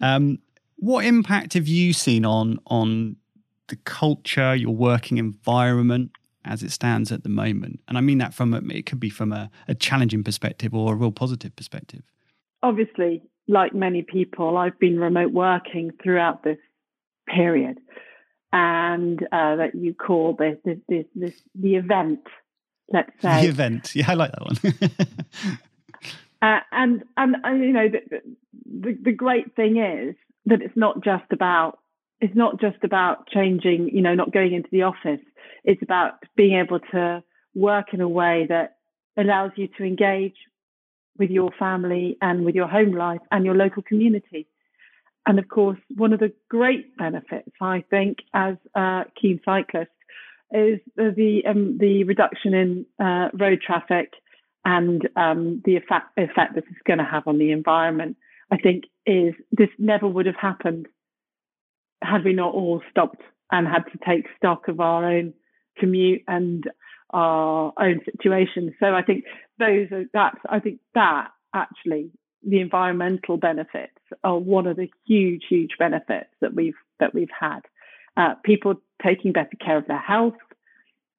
Um, 0.00 0.40
what 0.74 1.04
impact 1.04 1.54
have 1.54 1.68
you 1.68 1.92
seen 1.92 2.24
on 2.24 2.58
on 2.66 3.14
the 3.68 3.76
culture, 3.76 4.56
your 4.56 4.74
working 4.74 5.18
environment 5.18 6.10
as 6.44 6.64
it 6.64 6.72
stands 6.72 7.12
at 7.12 7.22
the 7.22 7.28
moment? 7.28 7.78
And 7.86 7.96
I 7.96 8.00
mean 8.00 8.18
that 8.18 8.34
from 8.34 8.52
a, 8.54 8.58
it 8.74 8.86
could 8.86 8.98
be 8.98 9.08
from 9.08 9.32
a, 9.32 9.48
a 9.68 9.74
challenging 9.76 10.24
perspective 10.24 10.74
or 10.74 10.92
a 10.92 10.96
real 10.96 11.12
positive 11.12 11.54
perspective. 11.54 12.02
Obviously, 12.64 13.22
like 13.46 13.72
many 13.72 14.02
people, 14.02 14.56
I've 14.56 14.78
been 14.80 14.98
remote 14.98 15.30
working 15.30 15.92
throughout 16.02 16.42
this 16.42 16.58
period, 17.28 17.78
and 18.52 19.22
uh, 19.30 19.54
that 19.60 19.76
you 19.76 19.94
call 19.94 20.34
this, 20.36 20.56
this, 20.64 20.78
this, 20.88 21.06
this, 21.14 21.34
the 21.54 21.76
event. 21.76 22.26
Let's 22.92 23.10
say 23.20 23.42
the 23.42 23.48
event. 23.48 23.94
Yeah, 23.94 24.10
I 24.10 24.14
like 24.14 24.32
that 24.32 24.44
one. 24.44 25.58
uh, 26.42 26.60
and 26.72 27.04
and 27.16 27.36
uh, 27.44 27.50
you 27.50 27.72
know 27.72 27.88
the, 27.88 28.20
the 28.64 28.98
the 29.04 29.12
great 29.12 29.54
thing 29.56 29.78
is 29.78 30.14
that 30.46 30.62
it's 30.62 30.76
not 30.76 31.02
just 31.02 31.24
about 31.32 31.78
it's 32.20 32.34
not 32.36 32.60
just 32.60 32.82
about 32.82 33.28
changing. 33.28 33.90
You 33.92 34.02
know, 34.02 34.14
not 34.14 34.32
going 34.32 34.54
into 34.54 34.68
the 34.70 34.82
office. 34.82 35.24
It's 35.64 35.82
about 35.82 36.14
being 36.36 36.58
able 36.58 36.80
to 36.92 37.22
work 37.54 37.92
in 37.92 38.00
a 38.00 38.08
way 38.08 38.46
that 38.48 38.76
allows 39.16 39.50
you 39.56 39.68
to 39.78 39.84
engage 39.84 40.36
with 41.18 41.30
your 41.30 41.50
family 41.58 42.16
and 42.20 42.44
with 42.44 42.54
your 42.54 42.68
home 42.68 42.92
life 42.92 43.20
and 43.30 43.44
your 43.44 43.54
local 43.54 43.82
community. 43.82 44.46
And 45.26 45.38
of 45.38 45.48
course, 45.48 45.78
one 45.94 46.12
of 46.12 46.20
the 46.20 46.32
great 46.48 46.96
benefits, 46.96 47.50
I 47.60 47.84
think, 47.90 48.18
as 48.32 48.56
a 48.74 49.04
keen 49.20 49.40
cyclist, 49.44 49.90
is 50.52 50.80
the 50.96 51.42
um, 51.46 51.78
the 51.78 52.04
reduction 52.04 52.54
in 52.54 52.86
uh, 53.04 53.28
road 53.34 53.60
traffic 53.64 54.12
and 54.64 55.08
um, 55.16 55.62
the 55.64 55.76
effect, 55.76 56.06
effect 56.16 56.54
this 56.54 56.64
is 56.64 56.76
going 56.86 56.98
to 56.98 57.04
have 57.04 57.26
on 57.26 57.38
the 57.38 57.52
environment. 57.52 58.16
I 58.50 58.58
think 58.58 58.84
is 59.06 59.34
this 59.52 59.68
never 59.78 60.06
would 60.06 60.26
have 60.26 60.36
happened 60.36 60.86
had 62.02 62.24
we 62.24 62.32
not 62.32 62.54
all 62.54 62.82
stopped 62.90 63.22
and 63.50 63.66
had 63.66 63.84
to 63.92 63.98
take 64.06 64.26
stock 64.36 64.68
of 64.68 64.80
our 64.80 65.04
own 65.04 65.34
commute 65.78 66.22
and 66.28 66.64
our 67.10 67.72
own 67.78 68.00
situation. 68.04 68.74
So 68.80 68.94
I 68.94 69.02
think 69.02 69.24
those 69.58 69.90
are 69.92 70.04
that's 70.12 70.38
I 70.48 70.60
think 70.60 70.80
that 70.94 71.28
actually 71.54 72.10
the 72.46 72.60
environmental 72.60 73.36
benefits 73.36 73.92
are 74.22 74.38
one 74.38 74.66
of 74.66 74.76
the 74.76 74.88
huge, 75.06 75.44
huge 75.48 75.72
benefits 75.78 76.30
that 76.40 76.54
we've 76.54 76.74
that 77.00 77.14
we've 77.14 77.28
had. 77.38 77.60
Uh, 78.16 78.34
people 78.44 78.74
taking 79.04 79.32
better 79.32 79.56
care 79.62 79.76
of 79.76 79.86
their 79.86 79.98
health, 79.98 80.36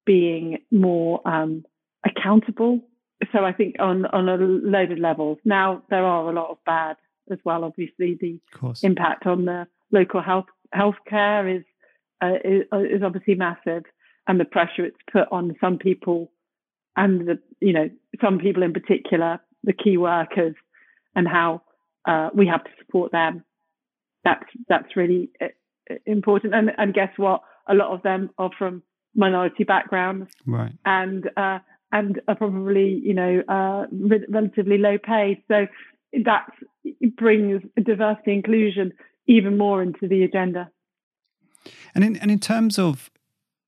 being 0.06 0.60
more 0.72 1.22
um, 1.28 1.64
accountable. 2.06 2.82
So 3.32 3.44
I 3.44 3.52
think 3.54 3.76
on 3.80 4.06
on 4.08 4.30
a 4.30 4.36
load 4.36 4.92
of 4.92 5.00
levels. 5.00 5.38
Now 5.46 5.84
there 5.90 6.06
are 6.06 6.30
a 6.30 6.34
lot 6.34 6.50
of 6.50 6.58
bad 6.66 6.98
as 7.32 7.40
well. 7.44 7.64
Obviously, 7.64 8.18
the 8.20 8.40
impact 8.84 9.26
on 9.26 9.46
the 9.46 9.68
local 9.92 10.22
health 10.22 10.48
healthcare 10.76 11.58
is, 11.58 11.64
uh, 12.22 12.36
is 12.44 12.64
is 12.72 13.04
obviously 13.04 13.36
massive 13.36 13.84
and 14.28 14.40
the 14.40 14.46
pressure 14.46 14.86
it's 14.86 14.98
put 15.12 15.28
on 15.32 15.56
some 15.62 15.78
people 15.78 16.32
and 16.96 17.28
the 17.28 17.40
you 17.62 17.74
know 17.74 17.90
some 18.22 18.40
people 18.40 18.64
in 18.64 18.74
particular 18.74 19.40
the 19.64 19.74
key 19.74 19.98
workers 19.98 20.56
and 21.16 21.28
how 21.28 21.62
uh, 22.06 22.30
we 22.34 22.48
have 22.48 22.64
to 22.64 22.70
support 22.80 23.12
them 23.12 23.44
that's 24.24 24.46
that's 24.68 24.96
really 24.96 25.30
uh, 25.42 25.48
important. 26.06 26.54
And 26.54 26.71
and 26.78 26.93
guess 26.93 27.12
what? 27.17 27.41
A 27.67 27.73
lot 27.73 27.93
of 27.93 28.02
them 28.04 28.30
are 28.38 28.50
from 28.58 28.84
minority 29.15 29.63
backgrounds. 29.63 30.32
Right. 30.45 30.73
And 30.86 31.30
uh, 31.38 31.60
and 31.91 32.21
are 32.28 32.36
probably 32.36 33.02
you 33.04 33.13
know 33.13 33.41
uh, 33.47 33.86
re- 33.91 34.26
relatively 34.30 34.78
low 34.78 34.97
paid 34.97 35.43
so 35.47 35.67
that 36.26 36.47
brings 37.17 37.62
diversity 37.84 38.34
inclusion 38.34 38.93
even 39.28 39.58
more 39.58 39.82
into 39.82 40.08
the 40.08 40.23
agenda. 40.23 40.71
And 41.93 42.04
in 42.04 42.15
and 42.17 42.32
in 42.32 42.39
terms 42.39 42.80
of 42.80 43.10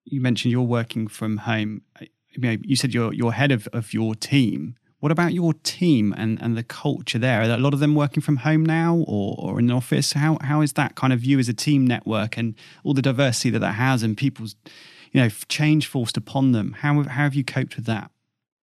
you 0.05 0.21
mentioned 0.21 0.51
you're 0.51 0.61
working 0.61 1.07
from 1.07 1.37
home. 1.37 1.81
You, 1.99 2.41
know, 2.41 2.57
you 2.61 2.75
said 2.75 2.93
you're 2.93 3.13
you're 3.13 3.33
head 3.33 3.51
of, 3.51 3.67
of 3.73 3.93
your 3.93 4.15
team. 4.15 4.75
What 4.99 5.13
about 5.13 5.33
your 5.33 5.53
team 5.63 6.13
and, 6.17 6.41
and 6.41 6.57
the 6.57 6.63
culture 6.63 7.17
there? 7.17 7.41
Are 7.41 7.53
a 7.53 7.57
lot 7.57 7.73
of 7.73 7.79
them 7.79 7.95
working 7.95 8.21
from 8.21 8.37
home 8.37 8.65
now 8.65 9.05
or, 9.07 9.35
or 9.39 9.59
in 9.59 9.67
the 9.67 9.73
office? 9.73 10.13
How 10.13 10.37
how 10.41 10.61
is 10.61 10.73
that 10.73 10.95
kind 10.95 11.13
of 11.13 11.19
view 11.19 11.39
as 11.39 11.47
a 11.47 11.53
team 11.53 11.87
network 11.87 12.37
and 12.37 12.55
all 12.83 12.93
the 12.93 13.01
diversity 13.01 13.49
that 13.51 13.59
that 13.59 13.75
has 13.75 14.03
and 14.03 14.17
people's 14.17 14.55
you 15.11 15.21
know 15.21 15.29
change 15.47 15.87
forced 15.87 16.17
upon 16.17 16.51
them? 16.51 16.73
How 16.79 17.03
how 17.03 17.23
have 17.23 17.35
you 17.35 17.45
coped 17.45 17.77
with 17.77 17.85
that? 17.85 18.11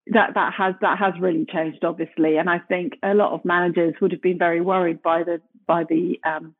That 0.06 0.34
that 0.34 0.54
has 0.54 0.74
that 0.80 0.98
has 0.98 1.14
really 1.20 1.44
changed, 1.44 1.84
obviously, 1.84 2.38
and 2.38 2.48
I 2.48 2.58
think 2.60 2.94
a 3.02 3.14
lot 3.14 3.32
of 3.32 3.44
managers 3.44 3.94
would 4.00 4.12
have 4.12 4.22
been 4.22 4.38
very 4.38 4.60
worried 4.60 5.02
by 5.02 5.24
the 5.24 5.40
by 5.66 5.84
the 5.84 6.18
um, 6.24 6.54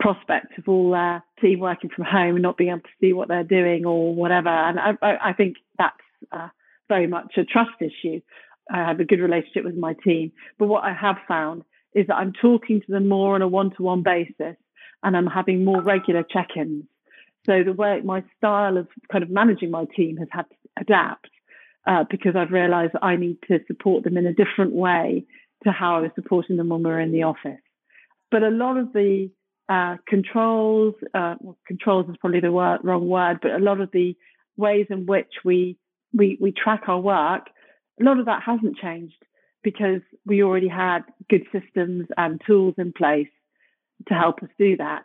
prospect 0.00 0.58
of 0.58 0.68
all 0.68 0.90
their 0.90 1.22
team 1.40 1.60
working 1.60 1.88
from 1.88 2.04
home 2.04 2.34
and 2.34 2.42
not 2.42 2.56
being 2.56 2.70
able 2.70 2.80
to 2.80 2.88
see 3.00 3.12
what 3.12 3.28
they're 3.28 3.44
doing 3.44 3.86
or 3.86 4.14
whatever. 4.14 4.48
And 4.48 4.78
I, 4.78 5.30
I 5.30 5.32
think 5.32 5.56
that's 5.78 5.96
uh, 6.32 6.48
very 6.88 7.06
much 7.06 7.34
a 7.36 7.44
trust 7.44 7.80
issue. 7.80 8.20
I 8.72 8.78
have 8.78 9.00
a 9.00 9.04
good 9.04 9.20
relationship 9.20 9.64
with 9.64 9.76
my 9.76 9.94
team. 10.02 10.32
But 10.58 10.66
what 10.66 10.82
I 10.82 10.94
have 10.94 11.16
found 11.28 11.62
is 11.94 12.06
that 12.06 12.16
I'm 12.16 12.32
talking 12.32 12.80
to 12.80 12.92
them 12.92 13.08
more 13.08 13.34
on 13.34 13.42
a 13.42 13.48
one 13.48 13.70
to 13.76 13.82
one 13.82 14.02
basis 14.02 14.56
and 15.02 15.16
I'm 15.16 15.26
having 15.26 15.64
more 15.64 15.82
regular 15.82 16.22
check 16.22 16.56
ins. 16.56 16.84
So 17.46 17.62
the 17.64 17.72
way 17.72 18.00
my 18.02 18.24
style 18.38 18.78
of 18.78 18.88
kind 19.10 19.22
of 19.22 19.30
managing 19.30 19.70
my 19.70 19.84
team 19.96 20.16
has 20.16 20.28
had 20.30 20.48
to 20.48 20.56
adapt 20.80 21.28
uh, 21.86 22.04
because 22.08 22.34
I've 22.34 22.52
realized 22.52 22.92
I 23.02 23.16
need 23.16 23.38
to 23.48 23.60
support 23.66 24.04
them 24.04 24.16
in 24.16 24.26
a 24.26 24.32
different 24.32 24.72
way 24.72 25.24
to 25.64 25.72
how 25.72 25.96
I 25.96 26.00
was 26.00 26.10
supporting 26.14 26.56
them 26.56 26.70
when 26.70 26.82
we 26.82 26.90
were 26.90 27.00
in 27.00 27.12
the 27.12 27.24
office. 27.24 27.60
But 28.30 28.42
a 28.42 28.50
lot 28.50 28.78
of 28.78 28.92
the 28.92 29.30
uh, 29.68 29.96
controls, 30.08 30.94
uh, 31.14 31.34
well, 31.40 31.58
controls 31.66 32.08
is 32.08 32.16
probably 32.20 32.40
the 32.40 32.52
word, 32.52 32.80
wrong 32.84 33.08
word, 33.08 33.38
but 33.42 33.50
a 33.50 33.58
lot 33.58 33.80
of 33.80 33.90
the 33.92 34.16
ways 34.56 34.86
in 34.88 35.04
which 35.06 35.32
we, 35.44 35.76
we, 36.14 36.38
we 36.40 36.52
track 36.52 36.84
our 36.86 37.00
work 37.00 37.48
a 38.00 38.04
lot 38.04 38.18
of 38.18 38.26
that 38.26 38.42
hasn't 38.42 38.76
changed 38.76 39.24
because 39.62 40.00
we 40.26 40.42
already 40.42 40.68
had 40.68 41.00
good 41.30 41.44
systems 41.52 42.06
and 42.16 42.40
tools 42.46 42.74
in 42.78 42.92
place 42.92 43.28
to 44.08 44.14
help 44.14 44.42
us 44.42 44.48
do 44.58 44.76
that. 44.76 45.04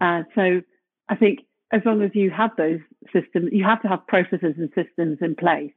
Uh, 0.00 0.22
so 0.34 0.60
I 1.08 1.16
think 1.16 1.40
as 1.72 1.82
long 1.84 2.02
as 2.02 2.10
you 2.14 2.30
have 2.30 2.50
those 2.56 2.80
systems, 3.12 3.50
you 3.52 3.64
have 3.64 3.82
to 3.82 3.88
have 3.88 4.06
processes 4.06 4.54
and 4.58 4.68
systems 4.74 5.18
in 5.20 5.34
place 5.34 5.72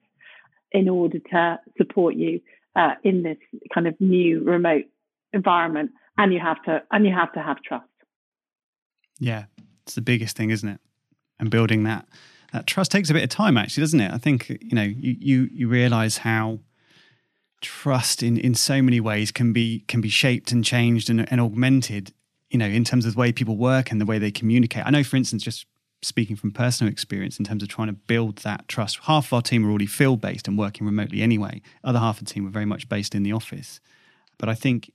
in 0.72 0.88
order 0.88 1.20
to 1.32 1.60
support 1.78 2.16
you 2.16 2.42
uh, 2.76 2.94
in 3.04 3.24
this 3.24 3.38
kind 3.74 3.88
of 3.88 4.00
new 4.00 4.44
remote 4.44 4.86
environment, 5.34 5.92
and 6.18 6.34
you 6.34 6.40
have 6.40 6.62
to 6.64 6.84
and 6.92 7.06
you 7.06 7.14
have 7.14 7.32
to 7.34 7.42
have 7.42 7.62
trust. 7.62 7.86
Yeah, 9.20 9.46
it's 9.84 9.96
the 9.96 10.02
biggest 10.02 10.38
thing, 10.38 10.50
isn't 10.52 10.70
it? 10.70 10.80
And 11.40 11.50
building 11.50 11.84
that 11.84 12.08
that 12.54 12.68
trust 12.68 12.92
takes 12.92 13.10
a 13.10 13.14
bit 13.14 13.24
of 13.24 13.30
time, 13.30 13.58
actually, 13.58 13.82
doesn't 13.82 14.00
it? 14.00 14.12
I 14.12 14.18
think 14.18 14.50
you 14.50 14.74
know 14.74 14.84
you 14.84 15.16
you, 15.20 15.50
you 15.52 15.68
realize 15.68 16.18
how 16.18 16.60
trust 17.62 18.24
in 18.24 18.38
in 18.38 18.56
so 18.56 18.82
many 18.82 19.00
ways 19.00 19.32
can 19.32 19.54
be 19.54 19.84
can 19.88 20.02
be 20.02 20.10
shaped 20.10 20.52
and 20.52 20.64
changed 20.64 21.10
and, 21.10 21.32
and 21.32 21.42
augmented. 21.42 22.14
You 22.50 22.58
know, 22.58 22.66
in 22.66 22.84
terms 22.84 23.06
of 23.06 23.14
the 23.14 23.20
way 23.20 23.32
people 23.32 23.58
work 23.58 23.92
and 23.92 24.02
the 24.02 24.08
way 24.08 24.18
they 24.18 24.32
communicate. 24.32 24.84
I 24.84 24.90
know, 24.90 25.04
for 25.04 25.18
instance, 25.18 25.44
just 25.44 25.68
speaking 26.02 26.36
from 26.36 26.52
personal 26.52 26.92
experience 26.92 27.38
in 27.38 27.46
terms 27.46 27.62
of 27.62 27.70
trying 27.70 27.88
to 27.88 27.94
build 27.94 28.38
that 28.38 28.68
trust. 28.68 29.00
Half 29.04 29.28
of 29.28 29.34
our 29.34 29.42
team 29.42 29.66
are 29.66 29.70
already 29.70 29.86
field 29.86 30.22
based 30.22 30.48
and 30.48 30.58
working 30.58 30.86
remotely 30.86 31.22
anyway. 31.22 31.62
Other 31.84 32.00
half 32.00 32.20
of 32.20 32.28
the 32.28 32.34
team 32.34 32.46
were 32.46 32.50
very 32.50 32.66
much 32.66 32.90
based 32.90 33.14
in 33.14 33.24
the 33.24 33.34
office. 33.34 33.80
But 34.38 34.50
I 34.50 34.56
think 34.56 34.92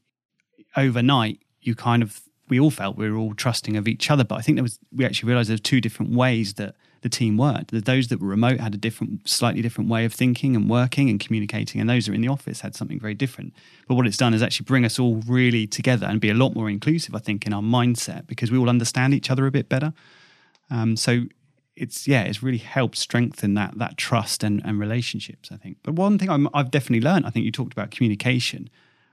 overnight, 0.76 1.40
you 1.60 1.74
kind 1.74 2.02
of 2.02 2.22
we 2.48 2.60
all 2.60 2.70
felt 2.70 2.96
we 2.96 3.10
were 3.10 3.16
all 3.16 3.34
trusting 3.34 3.76
of 3.76 3.88
each 3.88 4.10
other. 4.10 4.24
But 4.24 4.36
I 4.36 4.40
think 4.40 4.56
there 4.56 4.62
was 4.62 4.78
we 4.92 5.04
actually 5.04 5.28
realized 5.28 5.50
there 5.50 5.58
two 5.58 5.80
different 5.80 6.12
ways 6.12 6.54
that 6.54 6.74
the 7.04 7.10
team 7.10 7.36
worked. 7.36 7.70
Those 7.84 8.08
that 8.08 8.18
were 8.18 8.28
remote 8.28 8.60
had 8.60 8.72
a 8.72 8.78
different, 8.78 9.28
slightly 9.28 9.60
different 9.60 9.90
way 9.90 10.06
of 10.06 10.14
thinking 10.14 10.56
and 10.56 10.70
working 10.70 11.10
and 11.10 11.20
communicating, 11.20 11.78
and 11.78 11.88
those 11.88 12.06
that 12.06 12.12
were 12.12 12.14
in 12.14 12.22
the 12.22 12.28
office 12.28 12.62
had 12.62 12.74
something 12.74 12.98
very 12.98 13.12
different. 13.12 13.52
But 13.86 13.96
what 13.96 14.06
it's 14.06 14.16
done 14.16 14.32
is 14.32 14.42
actually 14.42 14.64
bring 14.64 14.86
us 14.86 14.98
all 14.98 15.16
really 15.26 15.66
together 15.66 16.06
and 16.06 16.18
be 16.18 16.30
a 16.30 16.34
lot 16.34 16.54
more 16.54 16.70
inclusive, 16.70 17.14
I 17.14 17.18
think, 17.18 17.46
in 17.46 17.52
our 17.52 17.60
mindset 17.60 18.26
because 18.26 18.50
we 18.50 18.56
all 18.56 18.70
understand 18.70 19.12
each 19.12 19.30
other 19.30 19.46
a 19.46 19.50
bit 19.50 19.68
better. 19.68 19.92
Um, 20.70 20.96
so 20.96 21.24
it's 21.76 22.08
yeah, 22.08 22.22
it's 22.22 22.42
really 22.42 22.58
helped 22.58 22.96
strengthen 22.96 23.52
that 23.52 23.76
that 23.76 23.98
trust 23.98 24.42
and, 24.42 24.62
and 24.64 24.80
relationships. 24.80 25.50
I 25.52 25.56
think. 25.58 25.76
But 25.82 25.96
one 25.96 26.18
thing 26.18 26.30
i 26.30 26.58
have 26.58 26.70
definitely 26.70 27.06
learned, 27.06 27.26
I 27.26 27.30
think 27.30 27.44
you 27.44 27.52
talked 27.52 27.74
about 27.74 27.90
communication. 27.90 28.70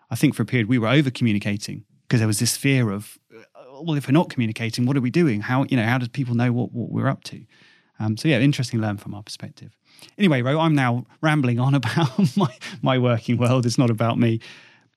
I 0.10 0.16
think 0.16 0.34
for 0.34 0.44
a 0.44 0.46
period 0.46 0.70
we 0.70 0.80
were 0.80 0.88
over 0.88 1.12
communicating 1.12 1.84
because 2.08 2.22
there 2.22 2.28
was 2.28 2.40
this 2.40 2.56
fear 2.56 2.90
of, 2.90 3.18
well, 3.82 3.96
if 3.98 4.08
we're 4.08 4.14
not 4.14 4.30
communicating, 4.30 4.86
what 4.86 4.96
are 4.96 5.02
we 5.02 5.12
doing? 5.12 5.42
How 5.42 5.66
you 5.66 5.76
know 5.76 5.86
how 5.86 5.98
does 5.98 6.08
people 6.08 6.36
know 6.36 6.54
what, 6.54 6.72
what 6.72 6.90
we're 6.90 7.10
up 7.10 7.26
to? 7.26 7.42
Um, 8.02 8.18
so 8.18 8.28
yeah, 8.28 8.40
interesting 8.40 8.80
to 8.80 8.86
learn 8.86 8.98
from 8.98 9.14
our 9.14 9.22
perspective. 9.22 9.78
Anyway, 10.18 10.42
Ro, 10.42 10.60
I'm 10.60 10.74
now 10.74 11.06
rambling 11.22 11.60
on 11.60 11.76
about 11.82 12.36
my, 12.36 12.54
my 12.82 12.98
working 12.98 13.38
world. 13.38 13.66
It's 13.66 13.78
not 13.78 13.90
about 13.90 14.18
me. 14.18 14.40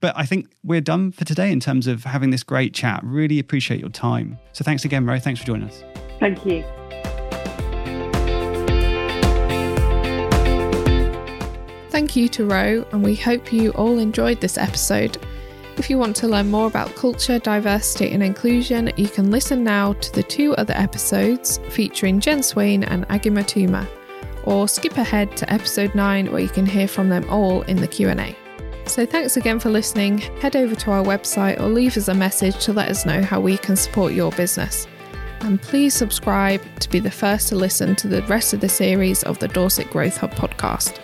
But 0.01 0.17
I 0.17 0.25
think 0.27 0.51
we're 0.63 0.81
done 0.81 1.13
for 1.13 1.25
today 1.25 1.53
in 1.53 1.61
terms 1.61 1.87
of 1.87 2.05
having 2.05 2.31
this 2.31 2.43
great 2.43 2.75
chat. 2.75 3.01
Really 3.05 3.39
appreciate 3.39 3.81
your 3.81 3.91
time. 3.91 4.39
So 4.53 4.65
thanks 4.65 4.85
again, 4.85 5.07
Ro. 5.07 5.19
Thanks 5.19 5.41
for 5.41 5.47
joining 5.47 5.69
us. 5.69 5.83
Thank 6.19 6.45
you. 6.47 6.65
Thank 11.91 12.17
you 12.17 12.29
to 12.31 12.45
Ro, 12.45 12.87
and 12.91 13.05
we 13.05 13.15
hope 13.15 13.53
you 13.53 13.71
all 13.73 13.99
enjoyed 13.99 14.41
this 14.41 14.59
episode. 14.59 15.17
If 15.77 15.91
you 15.91 15.99
want 15.99 16.15
to 16.17 16.29
learn 16.29 16.51
more 16.51 16.69
about 16.69 16.95
culture, 16.95 17.41
diversity, 17.41 18.13
and 18.13 18.23
inclusion, 18.23 18.93
you 18.97 19.09
can 19.09 19.33
listen 19.33 19.65
now 19.65 19.95
to 19.95 20.13
the 20.13 20.23
two 20.23 20.55
other 20.55 20.75
episodes 20.75 21.59
featuring 21.71 22.21
Jen 22.21 22.45
Swain 22.45 22.85
and 22.85 23.09
Agi 23.09 23.33
Matuma, 23.33 23.87
or 24.45 24.69
skip 24.69 24.97
ahead 24.99 25.37
to 25.37 25.53
episode 25.53 25.93
9 25.95 26.31
where 26.31 26.43
you 26.43 26.49
can 26.49 26.65
hear 26.65 26.87
from 26.87 27.09
them 27.09 27.29
all 27.29 27.63
in 27.63 27.77
the 27.77 27.89
Q&A. 27.89 28.37
So 28.87 29.05
thanks 29.05 29.37
again 29.37 29.59
for 29.59 29.71
listening. 29.71 30.19
Head 30.19 30.55
over 30.55 30.77
to 30.77 30.93
our 30.93 31.03
website 31.03 31.59
or 31.59 31.69
leave 31.69 31.97
us 31.97 32.07
a 32.07 32.15
message 32.15 32.63
to 32.65 32.73
let 32.73 32.89
us 32.89 33.05
know 33.05 33.23
how 33.23 33.41
we 33.41 33.57
can 33.57 33.75
support 33.75 34.13
your 34.13 34.31
business. 34.33 34.87
And 35.41 35.61
please 35.61 35.93
subscribe 35.93 36.63
to 36.81 36.89
be 36.89 37.01
the 37.01 37.11
first 37.11 37.49
to 37.49 37.57
listen 37.57 37.97
to 37.97 38.09
the 38.09 38.23
rest 38.23 38.55
of 38.55 38.61
the 38.61 38.69
series 38.69 39.25
of 39.25 39.41
the 39.41 39.49
Dorset 39.49 39.91
Growth 39.91 40.19
Hub 40.19 40.35
podcast. 40.35 41.01